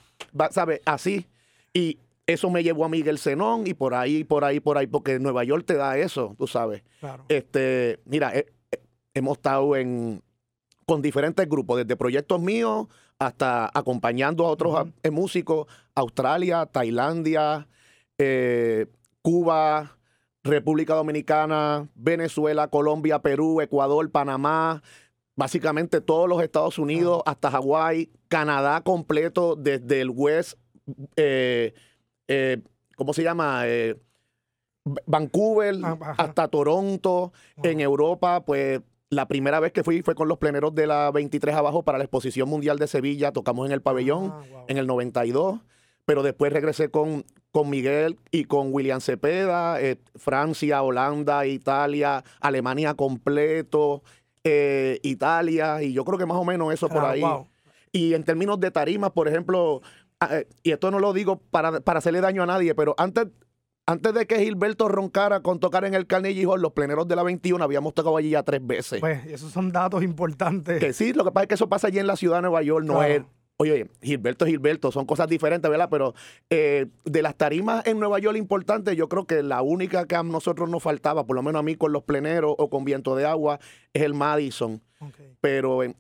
¿sabes? 0.53 0.81
Así. 0.85 1.27
Y 1.73 1.99
eso 2.25 2.51
me 2.51 2.63
llevó 2.63 2.85
a 2.85 2.89
Miguel 2.89 3.19
Zenón 3.19 3.67
y 3.67 3.75
por 3.75 3.95
ahí, 3.95 4.23
por 4.23 4.45
ahí, 4.45 4.61
por 4.61 4.79
ahí, 4.79 4.87
porque 4.87 5.19
Nueva 5.19 5.43
York 5.43 5.65
te 5.67 5.75
da 5.75 5.99
eso, 5.99 6.37
tú 6.39 6.47
sabes. 6.47 6.85
Este, 7.29 7.99
mira, 8.05 8.31
eh, 8.33 8.47
eh, 8.71 8.81
hemos 9.13 9.39
estado 9.39 9.75
en 9.75 10.23
con 10.87 11.03
diferentes 11.03 11.49
grupos, 11.49 11.79
desde 11.79 11.97
proyectos 11.97 12.41
míos 12.41 12.87
hasta 13.27 13.71
acompañando 13.73 14.47
a 14.47 14.51
otros 14.51 14.89
eh, 15.03 15.11
músicos, 15.11 15.67
Australia, 15.95 16.67
Tailandia, 16.67 17.67
eh, 18.19 18.87
Cuba, 19.23 19.97
República 20.43 20.95
Dominicana, 20.95 21.89
Venezuela, 21.95 22.69
Colombia, 22.69 23.21
Perú, 23.21 23.61
Ecuador, 23.61 24.11
Panamá, 24.11 24.83
básicamente 25.37 26.01
todos 26.01 26.29
los 26.29 26.43
Estados 26.43 26.79
Unidos, 26.79 27.23
hasta 27.27 27.51
Hawái, 27.51 28.11
Canadá 28.29 28.83
completo, 28.83 29.57
desde 29.57 30.01
el 30.01 30.11
West, 30.11 30.59
eh, 31.17 31.73
¿cómo 32.97 33.13
se 33.15 33.23
llama? 33.23 33.65
Vancouver 35.07 35.77
ah, 35.83 36.15
hasta 36.19 36.49
Toronto, 36.49 37.33
en 37.63 37.81
Europa, 37.81 38.45
pues 38.45 38.81
la 39.11 39.29
primera 39.29 39.61
vez 39.61 39.73
que 39.73 39.85
fui 39.85 40.03
fue 40.03 40.15
con 40.15 40.29
los 40.29 40.39
pleneros 40.39 40.75
de 40.75 40.87
la 40.87 41.11
23 41.11 41.55
abajo 41.55 41.83
para 41.83 41.99
la 41.99 42.05
Exposición 42.05 42.49
Mundial 42.49 42.79
de 42.79 42.87
Sevilla. 42.87 43.33
Tocamos 43.33 43.67
en 43.67 43.73
el 43.73 43.83
pabellón 43.83 44.33
ah, 44.33 44.65
en 44.69 44.79
el 44.79 44.87
92, 44.87 45.61
pero 46.05 46.23
después 46.23 46.53
regresé 46.53 46.91
con, 46.91 47.25
con 47.51 47.71
Miguel 47.71 48.19
y 48.31 48.45
con 48.45 48.73
William 48.73 49.01
Cepeda, 49.01 49.81
eh, 49.81 49.99
Francia, 50.17 50.83
Holanda, 50.83 51.47
Italia, 51.47 52.25
Alemania 52.41 52.95
completo, 52.95 54.03
eh, 54.43 55.01
Italia, 55.03 55.83
y 55.83 55.93
yo 55.93 56.05
creo 56.05 56.19
que 56.19 56.27
más 56.27 56.39
o 56.39 56.45
menos 56.45 56.73
eso 56.73 56.89
por 56.89 57.05
ah, 57.05 57.11
ahí. 57.11 57.23
Y 57.93 58.15
en 58.15 58.25
términos 58.25 58.59
de 58.59 58.71
tarimas, 58.71 59.13
por 59.13 59.29
ejemplo, 59.29 59.81
ah, 60.21 60.29
eh, 60.33 60.49
y 60.63 60.73
esto 60.73 60.91
no 60.91 60.99
lo 60.99 61.13
digo 61.13 61.41
para, 61.51 61.81
para 61.81 61.99
hacerle 61.99 62.21
daño 62.21 62.43
a 62.43 62.47
nadie, 62.47 62.75
pero 62.75 62.95
antes 62.99 63.29
antes 63.87 64.15
de 64.15 64.27
que 64.27 64.39
Gilberto 64.39 64.89
roncara 64.89 65.41
con 65.41 65.61
tocar 65.61 65.85
en 65.85 65.95
el 65.95 66.07
Carnegie 66.07 66.47
Hall, 66.47 66.63
los 66.63 66.73
pleneros 66.73 67.07
de 67.07 67.17
la 67.17 67.23
21 67.23 67.63
habíamos 67.63 67.95
tocado 67.95 68.17
allí 68.17 68.31
ya 68.31 68.43
tres 68.43 68.67
veces. 68.67 69.01
Pues 69.01 69.25
esos 69.27 69.53
son 69.53 69.73
datos 69.73 70.03
importantes. 70.03 70.81
Que 70.81 70.93
sí, 70.93 71.13
lo 71.13 71.25
que 71.25 71.33
pasa 71.33 71.43
es 71.43 71.49
que 71.49 71.55
eso 71.55 71.69
pasa 71.69 71.89
allí 71.89 71.99
en 71.99 72.07
la 72.07 72.17
ciudad 72.17 72.37
de 72.37 72.43
Nueva 72.43 72.63
York, 72.63 72.85
no 72.87 73.03
es... 73.03 73.23
Oye, 73.57 73.89
Gilberto 74.03 74.45
es 74.45 74.51
Gilberto, 74.51 74.91
son 74.91 75.07
cosas 75.07 75.29
diferentes, 75.29 75.71
¿verdad? 75.71 75.89
Pero 75.89 76.13
eh, 76.51 76.87
de 77.05 77.23
las 77.23 77.37
tarimas 77.37 77.87
en 77.87 78.01
Nueva 78.01 78.19
York 78.19 78.37
importantes, 78.37 78.97
yo 78.97 79.09
creo 79.09 79.27
que 79.27 79.45
la 79.45 79.63
única 79.63 80.07
que 80.07 80.17
a 80.17 80.25
nosotros 80.25 80.69
nos 80.69 80.83
faltaba, 80.83 81.25
por 81.25 81.37
lo 81.37 81.43
menos 81.43 81.61
a 81.61 81.63
mí 81.63 81.77
con 81.77 81.93
los 81.93 82.03
pleneros 82.03 82.53
o 82.59 82.69
con 82.69 82.85
viento 82.85 83.15
de 83.15 83.27
agua, 83.27 83.61
es 83.93 84.03
el 84.03 84.13
Madison. 84.13 84.83
Pero 85.41 85.85
en, 85.85 85.95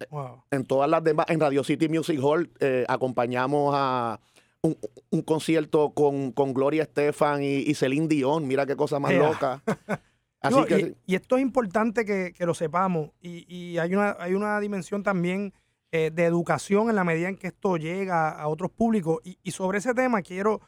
todas 0.67 0.91
las 0.91 1.05
demás, 1.05 1.27
en 1.29 1.39
Radio 1.39 1.63
City 1.63 1.89
Music 1.89 2.19
Hall, 2.21 2.51
eh, 2.59 2.87
acompañamos 2.89 3.73
a 3.77 4.19
un, 4.65 5.23
concierto 5.23 5.93
con, 5.93 6.33
Gloria 6.55 6.85
Estefan 6.85 7.43
y, 7.43 7.75
Celine 7.75 8.09
Dion. 8.09 8.47
Mira 8.47 8.67
qué 8.67 8.77
cosa 8.77 8.99
más 8.99 9.13
loca. 9.13 9.63
Así 10.41 10.65
que, 10.67 10.97
y, 11.07 11.15
esto 11.15 11.37
es 11.37 11.43
importante 11.43 12.05
que, 12.05 12.35
lo 12.47 12.55
sepamos. 12.55 13.11
Y, 13.21 13.79
hay, 13.79 13.95
una, 13.95 14.17
hay 14.19 14.35
una 14.35 14.59
dimensión 14.61 15.03
también 15.03 15.53
eh, 15.93 16.11
de 16.13 16.25
educación 16.25 16.89
en 16.89 16.97
la 16.97 17.05
medida 17.05 17.29
en 17.29 17.37
que 17.37 17.49
esto 17.49 17.77
llega 17.77 18.31
a 18.31 18.49
otros 18.49 18.71
públicos. 18.71 19.21
Y, 19.23 19.51
sobre 19.51 19.79
ese 19.79 19.95
tema 19.95 20.23
quiero, 20.23 20.61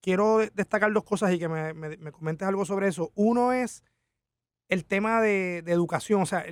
quiero 0.00 0.38
destacar 0.54 0.92
dos 0.92 1.04
cosas 1.04 1.32
y 1.32 1.38
que 1.38 1.48
me, 1.48 2.12
comentes 2.12 2.48
algo 2.48 2.64
sobre 2.64 2.88
eso. 2.88 3.12
Uno 3.14 3.52
es 3.52 3.84
el 4.68 4.84
tema 4.86 5.20
de, 5.20 5.58
educación. 5.58 6.22
O 6.22 6.26
sea, 6.26 6.44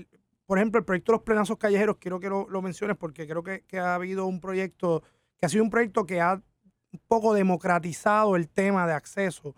por 0.45 0.59
ejemplo, 0.59 0.79
el 0.79 0.85
proyecto 0.85 1.13
de 1.13 1.17
los 1.17 1.25
plenazos 1.25 1.57
callejeros, 1.57 1.97
quiero 1.99 2.21
que 2.21 2.29
lo, 2.29 2.47
lo 2.49 2.61
menciones 2.61 2.97
porque 2.99 3.27
creo 3.27 3.43
que, 3.43 3.63
que 3.63 3.79
ha 3.79 3.95
habido 3.95 4.27
un 4.27 4.41
proyecto 4.41 5.03
que 5.41 5.47
ha 5.47 5.49
sido 5.49 5.65
un 5.65 5.71
proyecto 5.71 6.05
que 6.05 6.21
ha 6.21 6.43
un 6.93 7.01
poco 7.07 7.35
democratizado 7.35 8.37
el 8.37 8.49
tema 8.49 8.87
de 8.87 8.95
acceso. 8.95 9.55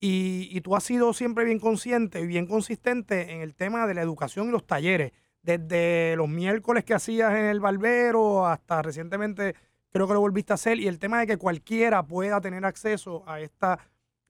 Y, 0.00 0.60
tú 0.62 0.76
has 0.76 0.84
sido 0.84 1.12
siempre 1.12 1.44
bien 1.44 1.58
consciente 1.58 2.20
y 2.20 2.26
bien 2.26 2.46
consistente 2.46 3.32
en 3.32 3.42
el 3.42 3.54
tema 3.54 3.86
de 3.86 3.94
la 3.94 4.02
educación 4.02 4.48
y 4.48 4.52
los 4.52 4.66
talleres. 4.66 5.12
Desde 5.42 6.16
los 6.16 6.28
miércoles 6.28 6.84
que 6.84 6.94
hacías 6.94 7.32
en 7.32 7.46
el 7.46 7.60
Barbero 7.60 8.46
hasta 8.46 8.82
recientemente 8.82 9.54
creo 9.92 10.06
que 10.06 10.14
lo 10.14 10.20
volviste 10.20 10.52
a 10.52 10.54
hacer. 10.54 10.78
Y 10.78 10.88
el 10.88 10.98
tema 10.98 11.20
de 11.20 11.26
que 11.26 11.36
cualquiera 11.36 12.02
pueda 12.02 12.40
tener 12.40 12.64
acceso 12.64 13.22
a 13.26 13.40
esta, 13.40 13.78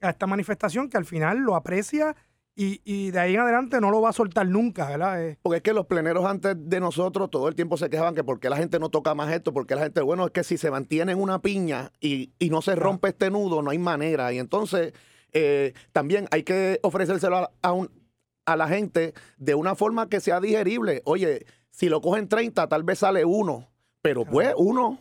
a 0.01 0.11
esta 0.11 0.27
manifestación, 0.27 0.89
que 0.89 0.97
al 0.97 1.05
final 1.05 1.39
lo 1.39 1.55
aprecia 1.55 2.17
y, 2.63 3.11
de 3.11 3.19
ahí 3.19 3.35
en 3.35 3.41
adelante 3.41 3.81
no 3.81 3.91
lo 3.91 4.03
va 4.03 4.11
a 4.11 4.13
soltar 4.13 4.47
nunca, 4.47 4.89
¿verdad? 4.89 5.25
Eh, 5.25 5.39
porque 5.41 5.59
es 5.59 5.63
que 5.63 5.73
los 5.73 5.87
pleneros 5.87 6.27
antes 6.27 6.57
de 6.59 6.79
nosotros 6.79 7.31
todo 7.31 7.49
el 7.49 7.55
tiempo 7.55 7.79
se 7.79 7.89
quejaban 7.89 8.15
que 8.15 8.23
por 8.23 8.39
qué 8.39 8.51
la 8.51 8.59
gente 8.59 8.79
no 8.79 8.91
toca 8.91 9.15
más 9.15 9.33
esto, 9.33 9.55
porque 9.55 9.75
la 9.75 9.83
gente, 9.83 10.03
bueno, 10.03 10.27
es 10.27 10.31
que 10.33 10.45
si 10.45 10.59
se 10.59 10.71
mantiene 10.71 11.13
en 11.13 11.21
una 11.21 11.41
piña 11.41 11.91
y, 12.01 12.33
no 12.51 12.61
se 12.61 12.75
rompe 12.75 13.09
este 13.09 13.31
nudo, 13.31 13.63
no 13.63 13.71
hay 13.71 13.79
manera. 13.79 14.33
Y 14.33 14.39
entonces 14.39 14.93
eh, 15.33 15.73
también 15.93 16.27
hay 16.33 16.43
que 16.43 16.81
ofrecérselo 16.83 17.51
a, 17.63 17.73
un, 17.73 17.91
a 18.45 18.57
la 18.57 18.69
gente 18.69 19.15
de 19.39 19.55
una 19.55 19.75
forma 19.75 20.09
que 20.11 20.21
sea 20.21 20.41
digerible. 20.41 21.01
Oye, 21.07 21.47
si 21.71 21.89
lo 21.89 22.03
cogen 22.03 22.29
30, 22.29 22.69
tal 22.69 22.83
vez 22.83 22.99
sale 22.99 23.25
uno, 23.25 23.71
pero 24.03 24.25
pues 24.25 24.53
uno. 24.57 24.99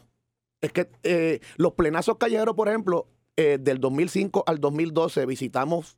Es 0.61 0.71
que 0.71 0.89
eh, 1.03 1.39
los 1.57 1.73
plenazos 1.73 2.17
callejeros, 2.17 2.55
por 2.55 2.69
ejemplo, 2.69 3.07
del 3.35 3.79
2005 3.79 4.43
al 4.47 4.59
2012 4.59 5.25
visitamos 5.25 5.97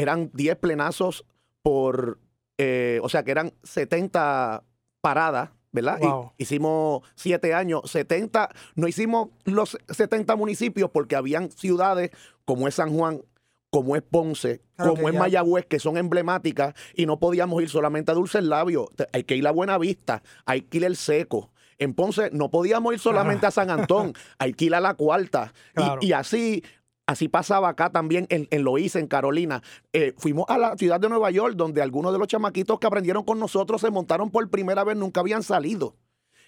eran 0.00 0.30
10 0.32 0.56
plenazos 0.56 1.24
por, 1.62 2.18
eh, 2.58 3.00
o 3.02 3.08
sea, 3.08 3.22
que 3.22 3.30
eran 3.30 3.52
70 3.62 4.64
paradas, 5.00 5.50
¿verdad? 5.72 6.00
Y 6.36 6.42
hicimos 6.42 7.02
7 7.14 7.54
años, 7.54 7.82
70, 7.90 8.50
no 8.74 8.88
hicimos 8.88 9.28
los 9.44 9.78
70 9.88 10.34
municipios 10.36 10.90
porque 10.90 11.16
habían 11.16 11.50
ciudades 11.50 12.10
como 12.44 12.66
es 12.66 12.74
San 12.74 12.96
Juan, 12.96 13.22
como 13.70 13.94
es 13.94 14.02
Ponce, 14.02 14.62
como 14.76 15.08
es 15.08 15.14
Mayagüez, 15.14 15.66
que 15.66 15.78
son 15.78 15.96
emblemáticas 15.96 16.74
y 16.94 17.06
no 17.06 17.20
podíamos 17.20 17.62
ir 17.62 17.68
solamente 17.68 18.10
a 18.10 18.14
Dulce 18.14 18.42
Labio, 18.42 18.88
hay 19.12 19.22
que 19.22 19.36
ir 19.36 19.46
a 19.46 19.52
Buena 19.52 19.78
Vista, 19.78 20.22
hay 20.44 20.62
que 20.62 20.78
ir 20.78 20.84
el 20.84 20.96
Seco. 20.96 21.52
En 21.78 21.94
Ponce 21.94 22.30
no 22.32 22.50
podíamos 22.50 22.92
ir 22.92 22.98
solamente 22.98 23.46
a 23.46 23.50
San 23.50 23.70
Antón, 23.70 24.12
hay 24.38 24.52
que 24.54 24.66
ir 24.66 24.74
a 24.74 24.80
la 24.80 24.94
Cuarta. 24.94 25.54
y, 26.00 26.12
así 26.12 26.64
Así 27.10 27.26
pasaba 27.26 27.68
acá 27.68 27.90
también 27.90 28.28
en, 28.30 28.46
en 28.52 28.62
Loíza, 28.62 29.00
en 29.00 29.08
Carolina. 29.08 29.64
Eh, 29.92 30.14
fuimos 30.16 30.44
a 30.48 30.58
la 30.58 30.76
ciudad 30.76 31.00
de 31.00 31.08
Nueva 31.08 31.32
York, 31.32 31.56
donde 31.56 31.82
algunos 31.82 32.12
de 32.12 32.20
los 32.20 32.28
chamaquitos 32.28 32.78
que 32.78 32.86
aprendieron 32.86 33.24
con 33.24 33.40
nosotros 33.40 33.80
se 33.80 33.90
montaron 33.90 34.30
por 34.30 34.48
primera 34.48 34.84
vez, 34.84 34.96
nunca 34.96 35.18
habían 35.18 35.42
salido. 35.42 35.96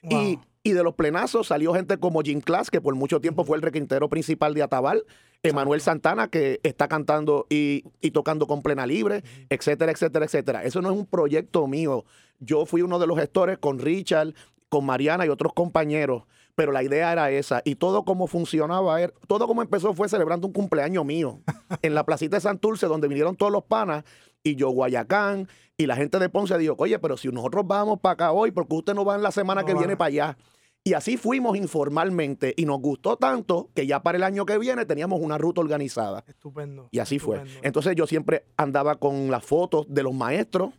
Y, 0.09 0.38
de 0.62 0.85
los 0.85 0.94
plenazos 0.94 1.48
salió 1.48 1.75
gente 1.75 1.98
como 1.98 2.22
Jim 2.22 2.40
Class, 2.40 2.70
que 2.70 2.81
por 2.81 2.94
mucho 2.94 3.20
tiempo 3.20 3.44
fue 3.44 3.57
el 3.57 3.62
requintero 3.62 4.09
principal 4.09 4.55
de 4.55 4.62
Atabal, 4.62 5.05
Emanuel 5.42 5.81
Santana, 5.81 6.29
que 6.29 6.61
está 6.62 6.87
cantando 6.87 7.48
y, 7.51 7.83
y, 8.01 8.12
tocando 8.12 8.46
con 8.46 8.62
plena 8.62 8.87
libre, 8.87 9.25
etcétera, 9.51 9.90
etcétera, 9.90 10.27
etcétera. 10.27 10.62
Eso 10.62 10.81
no 10.81 10.92
es 10.92 10.96
un 10.96 11.07
proyecto 11.07 11.66
mío. 11.66 12.05
Yo 12.38 12.66
fui 12.66 12.83
uno 12.83 13.01
de 13.01 13.09
los 13.09 13.18
gestores 13.18 13.59
con 13.59 13.81
Richard, 13.81 14.35
con 14.68 14.87
Mariana 14.87 15.27
y 15.27 15.29
otros 15.29 15.55
compañeros 15.55 16.22
pero 16.54 16.72
la 16.72 16.82
idea 16.82 17.12
era 17.12 17.30
esa. 17.30 17.62
Y 17.64 17.76
todo 17.76 18.04
como 18.04 18.26
funcionaba, 18.26 18.98
todo 19.26 19.46
como 19.46 19.62
empezó 19.62 19.94
fue 19.94 20.08
celebrando 20.08 20.46
un 20.46 20.52
cumpleaños 20.52 21.04
mío 21.04 21.40
en 21.82 21.94
la 21.94 22.04
placita 22.04 22.36
de 22.36 22.40
Santurce, 22.40 22.86
donde 22.86 23.08
vinieron 23.08 23.36
todos 23.36 23.52
los 23.52 23.64
panas 23.64 24.04
y 24.42 24.56
yo 24.56 24.70
Guayacán 24.70 25.48
y 25.76 25.86
la 25.86 25.96
gente 25.96 26.18
de 26.18 26.28
Ponce 26.28 26.56
dijo, 26.58 26.74
oye, 26.78 26.98
pero 26.98 27.16
si 27.16 27.28
nosotros 27.28 27.66
vamos 27.66 28.00
para 28.00 28.12
acá 28.12 28.32
hoy, 28.32 28.50
porque 28.50 28.74
usted 28.74 28.94
no 28.94 29.04
va 29.04 29.16
en 29.16 29.22
la 29.22 29.32
semana 29.32 29.64
que 29.64 29.74
viene 29.74 29.96
para 29.96 30.08
allá? 30.08 30.38
Y 30.84 30.94
así 30.94 31.16
fuimos 31.16 31.56
informalmente 31.56 32.54
y 32.56 32.64
nos 32.64 32.80
gustó 32.80 33.16
tanto 33.16 33.70
que 33.72 33.86
ya 33.86 34.02
para 34.02 34.18
el 34.18 34.24
año 34.24 34.44
que 34.44 34.58
viene 34.58 34.84
teníamos 34.84 35.20
una 35.20 35.38
ruta 35.38 35.60
organizada. 35.60 36.24
Estupendo. 36.26 36.88
Y 36.90 36.98
así 36.98 37.20
fue. 37.20 37.42
Entonces 37.62 37.94
yo 37.94 38.06
siempre 38.06 38.46
andaba 38.56 38.96
con 38.96 39.30
las 39.30 39.44
fotos 39.44 39.86
de 39.88 40.02
los 40.02 40.12
maestros 40.12 40.74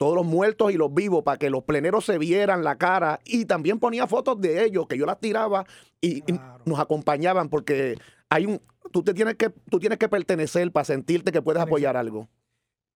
todos 0.00 0.14
los 0.14 0.24
muertos 0.24 0.72
y 0.72 0.78
los 0.78 0.94
vivos 0.94 1.22
para 1.22 1.36
que 1.36 1.50
los 1.50 1.62
pleneros 1.64 2.06
se 2.06 2.16
vieran 2.16 2.64
la 2.64 2.78
cara 2.78 3.20
y 3.22 3.44
también 3.44 3.78
ponía 3.78 4.06
fotos 4.06 4.40
de 4.40 4.64
ellos 4.64 4.86
que 4.86 4.96
yo 4.96 5.04
las 5.04 5.20
tiraba 5.20 5.66
y, 6.00 6.24
nos 6.64 6.80
acompañaban 6.80 7.50
porque 7.50 7.98
hay 8.30 8.46
un 8.46 8.62
tú 8.92 9.02
te 9.02 9.12
tienes 9.12 9.34
que 9.34 9.50
tú 9.50 9.78
tienes 9.78 9.98
que 9.98 10.08
pertenecer 10.08 10.72
para 10.72 10.86
sentirte 10.86 11.32
que 11.32 11.42
puedes 11.42 11.60
apoyar 11.60 11.98
algo. 11.98 12.30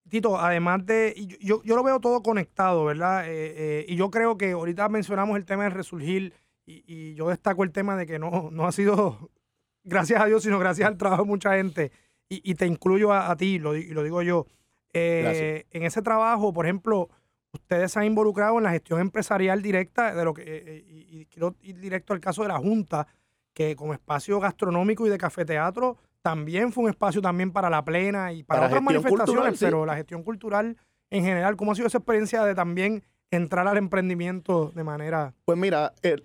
Tito, 0.08 0.38
además 0.38 0.86
de, 0.86 1.14
yo, 1.40 1.62
yo 1.62 1.76
lo 1.76 1.82
veo 1.82 2.00
todo 2.00 2.22
conectado, 2.22 2.86
¿verdad? 2.86 3.28
Eh, 3.28 3.52
eh, 3.54 3.86
y 3.86 3.96
yo 3.96 4.10
creo 4.10 4.38
que 4.38 4.52
ahorita 4.52 4.88
mencionamos 4.88 5.36
el 5.36 5.44
tema 5.44 5.64
del 5.64 5.72
resurgir 5.72 6.32
y, 6.64 7.12
yo 7.12 7.28
destaco 7.28 7.64
el 7.64 7.72
tema 7.72 7.98
de 7.98 8.06
que 8.06 8.18
no, 8.18 8.48
no 8.50 8.66
ha 8.66 8.72
sido 8.72 9.30
gracias 9.84 10.22
a 10.22 10.24
Dios, 10.24 10.42
sino 10.42 10.58
gracias 10.58 10.88
al 10.88 10.96
trabajo 10.96 11.24
de 11.24 11.28
mucha 11.28 11.52
gente. 11.52 11.92
Y, 12.30 12.54
te 12.54 12.66
incluyo 12.66 13.12
a, 13.12 13.36
ti, 13.36 13.58
lo, 13.58 13.76
y 13.76 13.88
lo 13.88 14.02
digo 14.02 14.22
yo. 14.22 14.46
Eh, 14.94 15.66
en 15.70 15.82
ese 15.82 16.02
trabajo, 16.02 16.52
por 16.52 16.66
ejemplo, 16.66 17.08
ustedes 17.52 17.92
se 17.92 17.98
han 17.98 18.06
involucrado 18.06 18.58
en 18.58 18.64
la 18.64 18.70
gestión 18.70 19.00
empresarial 19.00 19.60
directa 19.60 20.14
de 20.14 20.24
lo 20.24 20.34
que, 20.34 20.42
eh, 20.42 20.62
eh, 20.66 20.84
y, 20.86 21.26
quiero 21.26 21.56
ir 21.62 21.78
directo 21.78 22.12
al 22.12 22.20
caso 22.20 22.42
de 22.42 22.48
la 22.48 22.58
Junta, 22.58 23.06
que 23.52 23.76
como 23.76 23.92
espacio 23.92 24.40
gastronómico 24.40 25.06
y 25.06 25.10
de 25.10 25.18
cafeteatro 25.18 25.96
también 26.22 26.72
fue 26.72 26.84
un 26.84 26.90
espacio 26.90 27.20
también 27.20 27.52
para 27.52 27.68
la 27.68 27.84
plena 27.84 28.32
y 28.32 28.42
para, 28.44 28.66
otras 28.66 28.82
manifestaciones, 28.82 29.60
pero 29.60 29.84
la 29.84 29.96
gestión 29.96 30.22
cultural 30.22 30.76
en 31.10 31.24
general, 31.24 31.56
¿cómo 31.56 31.72
ha 31.72 31.74
sido 31.74 31.86
esa 31.86 31.98
experiencia 31.98 32.44
de 32.44 32.54
también 32.54 33.04
entrar 33.30 33.68
al 33.68 33.76
emprendimiento 33.76 34.72
de 34.74 34.84
manera... 34.84 35.34
Pues 35.44 35.58
mira, 35.58 35.92
es 36.02 36.22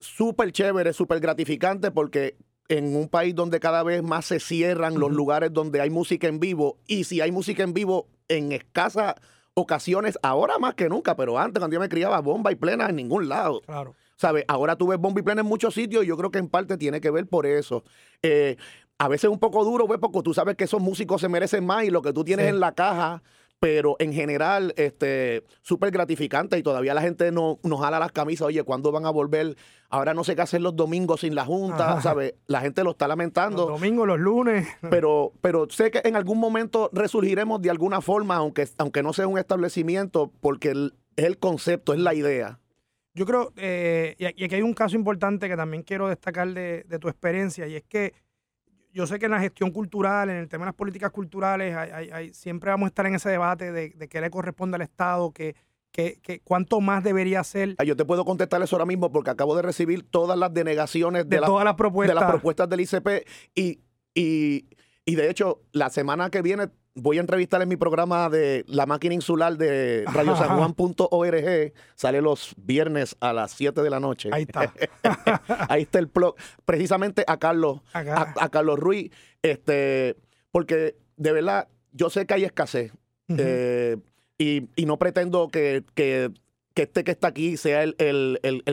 súper 0.00 0.52
chévere, 0.52 0.92
súper 0.92 1.20
gratificante 1.20 1.90
porque 1.90 2.36
en 2.70 2.94
un 2.94 3.08
país 3.08 3.34
donde 3.34 3.58
cada 3.58 3.82
vez 3.82 4.02
más 4.02 4.26
se 4.26 4.38
cierran 4.38 4.98
los 4.98 5.10
lugares 5.10 5.52
donde 5.52 5.80
hay 5.80 5.90
música 5.90 6.28
en 6.28 6.38
vivo 6.38 6.78
y 6.86 7.02
si 7.02 7.20
hay 7.20 7.32
música 7.32 7.64
en 7.64 7.74
vivo 7.74 8.06
en 8.28 8.52
escasas 8.52 9.16
ocasiones, 9.54 10.16
ahora 10.22 10.56
más 10.60 10.74
que 10.74 10.88
nunca, 10.88 11.16
pero 11.16 11.36
antes 11.36 11.60
cuando 11.60 11.74
yo 11.74 11.80
me 11.80 11.88
criaba 11.88 12.20
bomba 12.20 12.52
y 12.52 12.54
plena 12.54 12.88
en 12.88 12.94
ningún 12.94 13.28
lado. 13.28 13.60
Claro. 13.62 13.96
¿Sabes? 14.14 14.44
Ahora 14.46 14.76
tú 14.76 14.86
ves 14.86 15.00
bomba 15.00 15.18
y 15.18 15.24
plena 15.24 15.40
en 15.40 15.48
muchos 15.48 15.74
sitios 15.74 16.04
y 16.04 16.06
yo 16.06 16.16
creo 16.16 16.30
que 16.30 16.38
en 16.38 16.48
parte 16.48 16.78
tiene 16.78 17.00
que 17.00 17.10
ver 17.10 17.26
por 17.26 17.44
eso. 17.44 17.82
Eh, 18.22 18.56
a 18.98 19.08
veces 19.08 19.24
es 19.24 19.30
un 19.30 19.40
poco 19.40 19.64
duro, 19.64 19.88
¿ves? 19.88 19.98
Porque 20.00 20.22
tú 20.22 20.32
sabes 20.32 20.54
que 20.54 20.64
esos 20.64 20.80
músicos 20.80 21.20
se 21.20 21.28
merecen 21.28 21.66
más 21.66 21.82
y 21.82 21.90
lo 21.90 22.02
que 22.02 22.12
tú 22.12 22.22
tienes 22.22 22.46
en 22.46 22.60
la 22.60 22.72
caja 22.72 23.22
pero 23.60 23.96
en 23.98 24.14
general, 24.14 24.72
este, 24.78 25.44
súper 25.60 25.90
gratificante 25.90 26.56
y 26.56 26.62
todavía 26.62 26.94
la 26.94 27.02
gente 27.02 27.30
no, 27.30 27.58
nos 27.62 27.80
jala 27.80 27.98
las 27.98 28.10
camisas, 28.10 28.46
oye, 28.46 28.62
¿cuándo 28.64 28.90
van 28.90 29.04
a 29.04 29.10
volver? 29.10 29.54
Ahora 29.90 30.14
no 30.14 30.24
sé 30.24 30.34
qué 30.34 30.40
hacer 30.40 30.62
los 30.62 30.74
domingos 30.74 31.20
sin 31.20 31.34
la 31.34 31.44
Junta, 31.44 32.00
¿sabes? 32.00 32.34
La 32.46 32.62
gente 32.62 32.82
lo 32.82 32.92
está 32.92 33.06
lamentando. 33.06 33.68
Los 33.68 33.80
domingos, 33.80 34.08
los 34.08 34.18
lunes. 34.18 34.66
Pero, 34.88 35.32
pero 35.42 35.68
sé 35.68 35.90
que 35.90 36.00
en 36.04 36.16
algún 36.16 36.38
momento 36.38 36.88
resurgiremos 36.94 37.60
de 37.60 37.68
alguna 37.68 38.00
forma, 38.00 38.36
aunque, 38.36 38.66
aunque 38.78 39.02
no 39.02 39.12
sea 39.12 39.26
un 39.26 39.38
establecimiento, 39.38 40.32
porque 40.40 40.70
es 41.16 41.24
el 41.26 41.38
concepto, 41.38 41.92
es 41.92 42.00
la 42.00 42.14
idea. 42.14 42.60
Yo 43.12 43.26
creo, 43.26 43.52
eh, 43.56 44.14
y 44.18 44.24
aquí 44.24 44.54
hay 44.54 44.62
un 44.62 44.72
caso 44.72 44.96
importante 44.96 45.48
que 45.48 45.56
también 45.56 45.82
quiero 45.82 46.08
destacar 46.08 46.48
de, 46.54 46.84
de 46.88 46.98
tu 46.98 47.08
experiencia, 47.08 47.66
y 47.66 47.74
es 47.74 47.82
que 47.82 48.14
yo 48.92 49.06
sé 49.06 49.18
que 49.18 49.26
en 49.26 49.32
la 49.32 49.40
gestión 49.40 49.70
cultural, 49.70 50.30
en 50.30 50.36
el 50.36 50.48
tema 50.48 50.64
de 50.64 50.68
las 50.68 50.74
políticas 50.74 51.10
culturales, 51.10 51.76
siempre 52.32 52.70
vamos 52.70 52.86
a 52.86 52.88
estar 52.88 53.06
en 53.06 53.14
ese 53.14 53.30
debate 53.30 53.72
de, 53.72 53.90
de 53.90 54.08
qué 54.08 54.20
le 54.20 54.30
corresponde 54.30 54.76
al 54.76 54.82
Estado, 54.82 55.32
que, 55.32 55.54
que, 55.92 56.40
cuánto 56.44 56.80
más 56.80 57.02
debería 57.02 57.42
ser. 57.44 57.74
Ah, 57.78 57.84
yo 57.84 57.96
te 57.96 58.04
puedo 58.04 58.24
contestar 58.24 58.62
eso 58.62 58.76
ahora 58.76 58.86
mismo 58.86 59.10
porque 59.10 59.30
acabo 59.30 59.56
de 59.56 59.62
recibir 59.62 60.02
todas 60.08 60.38
las 60.38 60.52
denegaciones 60.52 61.28
de, 61.28 61.38
todas 61.38 61.64
las 61.64 61.74
propuestas. 61.74 62.14
de 62.14 62.20
las 62.20 62.30
propuestas 62.30 62.68
del 62.68 62.80
ICP 62.80 63.26
y, 63.54 63.80
y, 64.14 64.68
y 65.04 65.14
de 65.14 65.30
hecho 65.30 65.62
la 65.72 65.90
semana 65.90 66.30
que 66.30 66.42
viene 66.42 66.68
voy 66.94 67.18
a 67.18 67.20
entrevistar 67.20 67.62
en 67.62 67.68
mi 67.68 67.76
programa 67.76 68.28
de 68.28 68.64
La 68.66 68.86
Máquina 68.86 69.14
Insular 69.14 69.56
de 69.56 70.04
radiosanjuan.org. 70.06 71.72
Sale 71.94 72.20
los 72.20 72.54
viernes 72.56 73.16
a 73.20 73.32
las 73.32 73.52
7 73.52 73.82
de 73.82 73.90
la 73.90 74.00
noche. 74.00 74.30
Ahí 74.32 74.42
está. 74.42 74.72
Ahí 75.68 75.82
está 75.82 75.98
el 75.98 76.06
blog. 76.06 76.34
Precisamente 76.64 77.24
a 77.26 77.38
Carlos, 77.38 77.80
a, 77.92 78.48
Carlos 78.50 78.78
Ruiz. 78.78 79.10
Este, 79.42 80.16
porque 80.50 80.96
de 81.16 81.32
verdad, 81.32 81.68
yo 81.92 82.10
sé 82.10 82.26
que 82.26 82.34
hay 82.34 82.44
escasez. 82.44 82.92
Eh, 83.28 83.96
y, 84.38 84.68
no 84.84 84.98
pretendo 84.98 85.48
que, 85.48 85.84
que, 85.94 86.32
este 86.74 87.04
que 87.04 87.10
está 87.10 87.28
aquí 87.28 87.56
sea 87.56 87.82
el, 87.82 87.96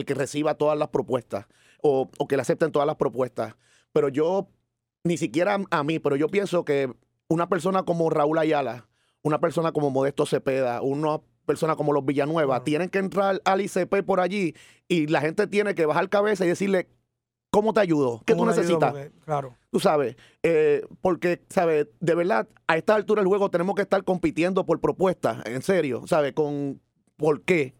que 0.06 0.14
reciba 0.14 0.54
todas 0.54 0.78
las 0.78 0.88
propuestas 0.88 1.46
o, 1.82 2.10
o 2.18 2.26
que 2.26 2.36
le 2.36 2.42
acepten 2.42 2.72
todas 2.72 2.86
las 2.86 2.96
propuestas. 2.96 3.54
Pero 3.92 4.08
yo, 4.08 4.48
ni 5.04 5.16
siquiera 5.16 5.58
a 5.70 5.84
mí, 5.84 5.98
pero 5.98 6.16
yo 6.16 6.28
pienso 6.28 6.64
que 6.64 6.92
una 7.28 7.48
persona 7.48 7.82
como 7.82 8.10
Raúl 8.10 8.38
Ayala, 8.38 8.88
una 9.22 9.38
persona 9.40 9.72
como 9.72 9.90
Modesto 9.90 10.26
Cepeda, 10.26 10.82
una 10.82 11.20
persona 11.46 11.76
como 11.76 11.92
los 11.92 12.04
Villanueva, 12.04 12.64
tienen 12.64 12.88
que 12.88 12.98
entrar 12.98 13.40
al 13.44 13.60
ICP 13.60 14.04
por 14.04 14.20
allí 14.20 14.54
y 14.86 15.06
la 15.06 15.20
gente 15.20 15.46
tiene 15.46 15.74
que 15.74 15.86
bajar 15.86 16.08
cabeza 16.08 16.44
y 16.44 16.48
decirle, 16.48 16.88
¿cómo 17.50 17.72
te 17.72 17.80
ayudo? 17.80 18.22
¿Qué 18.26 18.34
tú 18.34 18.44
necesitas? 18.44 18.94
claro. 19.24 19.56
Tú 19.70 19.80
sabes, 19.80 20.16
eh, 20.42 20.86
porque, 21.00 21.42
¿sabes? 21.48 21.88
De 22.00 22.14
verdad, 22.14 22.48
a 22.66 22.76
esta 22.76 22.94
altura 22.94 23.20
del 23.20 23.28
juego 23.28 23.50
tenemos 23.50 23.74
que 23.74 23.82
estar 23.82 24.02
compitiendo 24.04 24.64
por 24.64 24.80
propuestas, 24.80 25.44
en 25.46 25.62
serio, 25.62 26.06
¿sabes? 26.06 26.32
Con, 26.32 26.80
¿por 27.16 27.42
qué? 27.42 27.74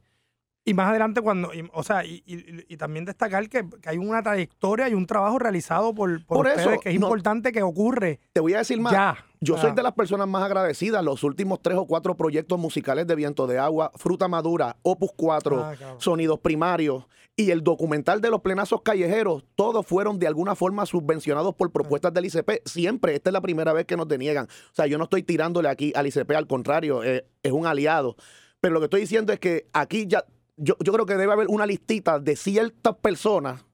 Y 0.68 0.74
más 0.74 0.90
adelante 0.90 1.20
cuando, 1.20 1.52
y- 1.54 1.68
o 1.72 1.83
sea, 1.83 2.04
y, 2.04 2.22
y- 2.26 2.64
y 2.68 2.76
también 2.76 3.04
destacar 3.04 3.48
que, 3.48 3.66
que 3.81 3.88
hay 3.88 3.98
una 3.98 4.22
trayectoria 4.22 4.88
y 4.88 4.94
un 4.94 5.07
trabajo 5.07 5.38
realizado 5.38 5.94
por, 5.94 6.24
por, 6.26 6.38
Por 6.38 6.46
eso, 6.48 6.59
ustedes 6.61 6.81
que 6.81 6.90
es 6.90 7.00
no- 7.00 7.07
importante 7.07 7.52
que 7.52 7.62
ocurre 7.62 8.20
Te 8.33 8.40
voy 8.40 8.54
a 8.54 8.59
decir 8.59 8.81
más. 8.81 8.92
ya. 8.92 9.16
Yo 9.40 9.54
Ah, 9.57 9.61
soy 9.61 9.70
de 9.72 9.83
las 9.85 9.92
personas 9.92 10.26
más 10.26 10.42
agradecidas. 10.42 11.04
Los 11.04 11.22
últimos 11.22 11.62
tres 11.62 11.78
o 11.78 11.87
cuatro 11.87 12.16
proyectos 12.16 12.59
musicales 12.59 13.07
de 13.07 13.14
Viento 13.14 13.46
de 13.46 13.59
Agua, 13.59 13.92
Fruta 13.94 14.26
Madura, 14.26 14.76
Opus 14.83 15.12
4, 15.16 15.62
Ah. 15.64 15.74
Sonidos 15.98 16.40
Primarios 16.40 17.04
y 17.37 17.52
el 17.52 17.62
documental 17.62 18.20
de 18.20 18.31
los 18.31 18.40
plenazos 18.40 18.83
callejeros, 18.83 19.44
todos 19.54 19.87
fueron 19.87 20.18
de 20.18 20.26
alguna 20.26 20.57
forma 20.57 20.85
subvencionados 20.87 21.54
por 21.54 21.70
propuestas 21.70 22.12
del 22.12 22.24
ICP. 22.24 22.62
Siempre, 22.64 23.14
esta 23.14 23.31
es 23.31 23.33
la 23.33 23.40
primera 23.40 23.72
vez 23.72 23.87
que 23.87 23.96
nos 23.96 24.09
deniegan. 24.09 24.46
O 24.46 24.74
sea, 24.74 24.88
yo 24.88 24.98
no 24.98 25.04
estoy 25.04 25.22
tirándole 25.22 25.68
aquí 25.68 25.92
al 25.94 26.09
ICP, 26.09 26.33
al 26.35 26.48
contrario, 26.48 27.04
eh, 27.04 27.24
es 27.44 27.52
un 27.52 27.64
aliado. 27.64 28.16
Pero 28.61 28.74
lo 28.74 28.81
que 28.81 28.87
estoy 28.87 29.02
diciendo 29.02 29.33
es 29.33 29.38
que 29.38 29.68
aquí 29.72 30.09
ya, 30.09 30.24
yo, 30.59 30.77
yo 30.85 30.92
creo 30.92 31.07
que 31.07 31.16
debe 31.16 31.33
haber 31.33 31.47
una 31.49 31.64
listita 31.66 32.18
de 32.18 32.37
ciertas 32.37 32.94
personas. 32.97 33.64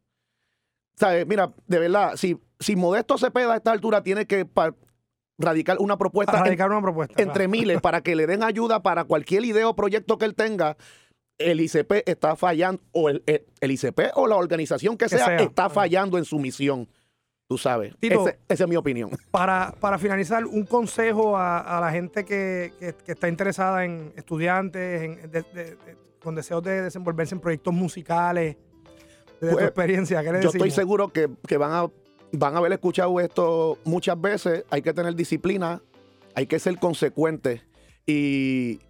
¿Sabes? 0.97 1.27
Mira, 1.27 1.53
de 1.67 1.79
verdad, 1.81 2.13
si, 2.17 2.39
si 2.61 2.77
Modesto 2.77 3.19
Cepeda 3.19 3.55
a 3.55 3.57
esta 3.57 3.73
altura 3.73 4.03
tiene 4.03 4.27
que 4.27 4.47
radicar 5.39 5.79
una 5.81 5.97
propuesta 5.99 6.39
en- 6.47 6.63
una 6.71 6.81
propuesta. 6.81 7.21
entre 7.21 7.35
claro. 7.47 7.51
miles 7.51 7.81
para 7.81 8.01
que 8.03 8.15
le 8.15 8.27
den 8.29 8.45
ayuda 8.45 8.83
para 8.83 9.05
cualquier 9.05 9.45
idea 9.45 9.69
o 9.69 9.75
proyecto 9.75 10.19
que 10.19 10.25
él 10.27 10.35
tenga, 10.37 10.77
el 11.39 11.61
ICP 11.61 12.05
está 12.09 12.37
fallando, 12.37 12.81
o 12.93 13.09
el, 13.09 13.25
el- 13.27 13.45
el 13.61 13.71
ICP 13.73 14.13
o 14.15 14.29
la 14.29 14.37
organización 14.37 14.97
que, 14.97 15.07
Que 15.07 15.17
sea, 15.17 15.27
sea. 15.27 15.37
está 15.39 15.69
fallando 15.69 16.17
en 16.19 16.25
su 16.25 16.39
misión. 16.39 16.89
Tú 17.49 17.59
sabes. 17.59 17.95
Tito. 17.99 18.29
Ese- 18.29 18.39
esa 18.49 18.65
es 18.65 18.71
mi 18.71 18.77
opinión. 18.77 19.11
Para, 19.33 19.75
para 19.81 19.99
finalizar, 19.99 20.47
un 20.47 20.65
consejo 20.65 21.37
a, 21.37 21.59
a 21.59 21.81
la 21.81 21.91
gente 21.91 22.25
que, 22.25 22.73
que- 22.79 22.95
que 22.95 23.13
está 23.13 23.29
interesada 23.29 23.85
en 23.85 24.13
estudiantes, 24.17 25.03
en- 25.03 25.31
de- 25.31 25.43
de- 25.43 25.77
de- 25.77 25.97
con 26.25 26.35
deseos 26.35 26.63
de 26.65 26.83
desenvolverse 26.83 27.35
en 27.37 27.41
proyectos 27.41 27.73
musicales, 27.73 28.57
de 29.41 29.49
tu 29.51 29.55
Pues, 29.55 29.65
experiencia, 29.67 30.23
¿qué 30.25 30.33
le 30.33 30.43
Yo 30.43 30.49
estoy 30.49 30.71
seguro 30.73 31.09
que, 31.13 31.29
que 31.47 31.57
van, 31.57 31.73
a, 31.73 31.91
van 32.33 32.55
a 32.55 32.59
haber 32.59 32.73
escuchado 32.73 33.21
esto 33.21 33.79
muchas 33.85 34.21
veces. 34.21 34.65
Hay 34.71 34.83
que 34.83 34.93
tener 34.93 35.15
disciplina, 35.15 35.83
hay 36.35 36.47
que 36.47 36.59
ser 36.59 36.79
consecuente. 36.79 37.63
Y 38.07 38.81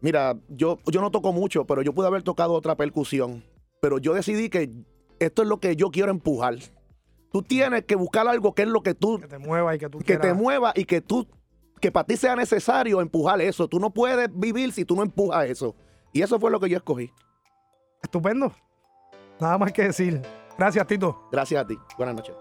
mira, 0.00 0.36
yo, 0.48 0.78
yo 0.86 1.00
no 1.00 1.10
toco 1.10 1.32
mucho, 1.32 1.64
pero 1.64 1.82
yo 1.82 1.92
pude 1.92 2.06
haber 2.06 2.22
tocado 2.22 2.52
otra 2.52 2.76
percusión. 2.76 3.42
Pero 3.80 3.98
yo 3.98 4.14
decidí 4.14 4.48
que 4.48 4.70
esto 5.18 5.42
es 5.42 5.48
lo 5.48 5.58
que 5.58 5.74
yo 5.76 5.90
quiero 5.90 6.10
empujar. 6.10 6.56
Tú 7.32 7.42
tienes 7.42 7.84
que 7.84 7.96
buscar 7.96 8.28
algo 8.28 8.54
que 8.54 8.62
es 8.62 8.68
lo 8.68 8.82
que 8.82 8.94
tú 8.94 9.18
Que 9.18 9.26
te 9.26 9.38
mueva 9.38 9.74
y 9.74 9.78
que 9.78 9.88
tú 9.88 9.98
que 9.98 10.04
te 10.04 10.18
quieras- 10.18 10.36
mueva 10.36 10.72
y 10.76 10.84
que 10.84 11.00
tú, 11.00 11.26
que 11.80 11.90
para 11.90 12.06
ti 12.06 12.16
sea 12.16 12.36
necesario 12.36 13.00
empujar 13.00 13.40
eso. 13.40 13.66
Tú 13.68 13.80
no 13.80 13.90
puedes 13.90 14.28
vivir 14.34 14.72
si 14.72 14.84
tú 14.84 14.94
no 14.96 15.02
empujas 15.02 15.48
eso. 15.48 15.74
Y 16.12 16.22
eso 16.22 16.38
fue 16.38 16.50
lo 16.50 16.60
que 16.60 16.68
yo 16.68 16.76
escogí. 16.76 17.12
Estupendo. 18.02 18.54
Nada 19.40 19.58
más 19.58 19.72
que 19.72 19.82
decir. 19.82 20.20
Gracias, 20.58 20.86
Tito. 20.86 21.28
Gracias 21.32 21.64
a 21.64 21.66
ti. 21.66 21.78
Buenas 21.96 22.16
noches. 22.16 22.34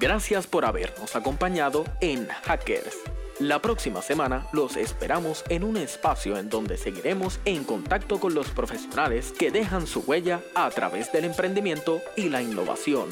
Gracias 0.00 0.46
por 0.46 0.64
habernos 0.64 1.16
acompañado 1.16 1.84
en 2.00 2.28
Hackers. 2.28 2.96
La 3.40 3.60
próxima 3.60 4.02
semana 4.02 4.46
los 4.52 4.76
esperamos 4.76 5.44
en 5.48 5.62
un 5.62 5.76
espacio 5.76 6.36
en 6.38 6.48
donde 6.48 6.76
seguiremos 6.76 7.40
en 7.44 7.64
contacto 7.64 8.18
con 8.18 8.34
los 8.34 8.50
profesionales 8.50 9.32
que 9.36 9.50
dejan 9.50 9.86
su 9.86 10.00
huella 10.00 10.40
a 10.54 10.68
través 10.70 11.12
del 11.12 11.24
emprendimiento 11.24 12.00
y 12.16 12.28
la 12.28 12.42
innovación. 12.42 13.08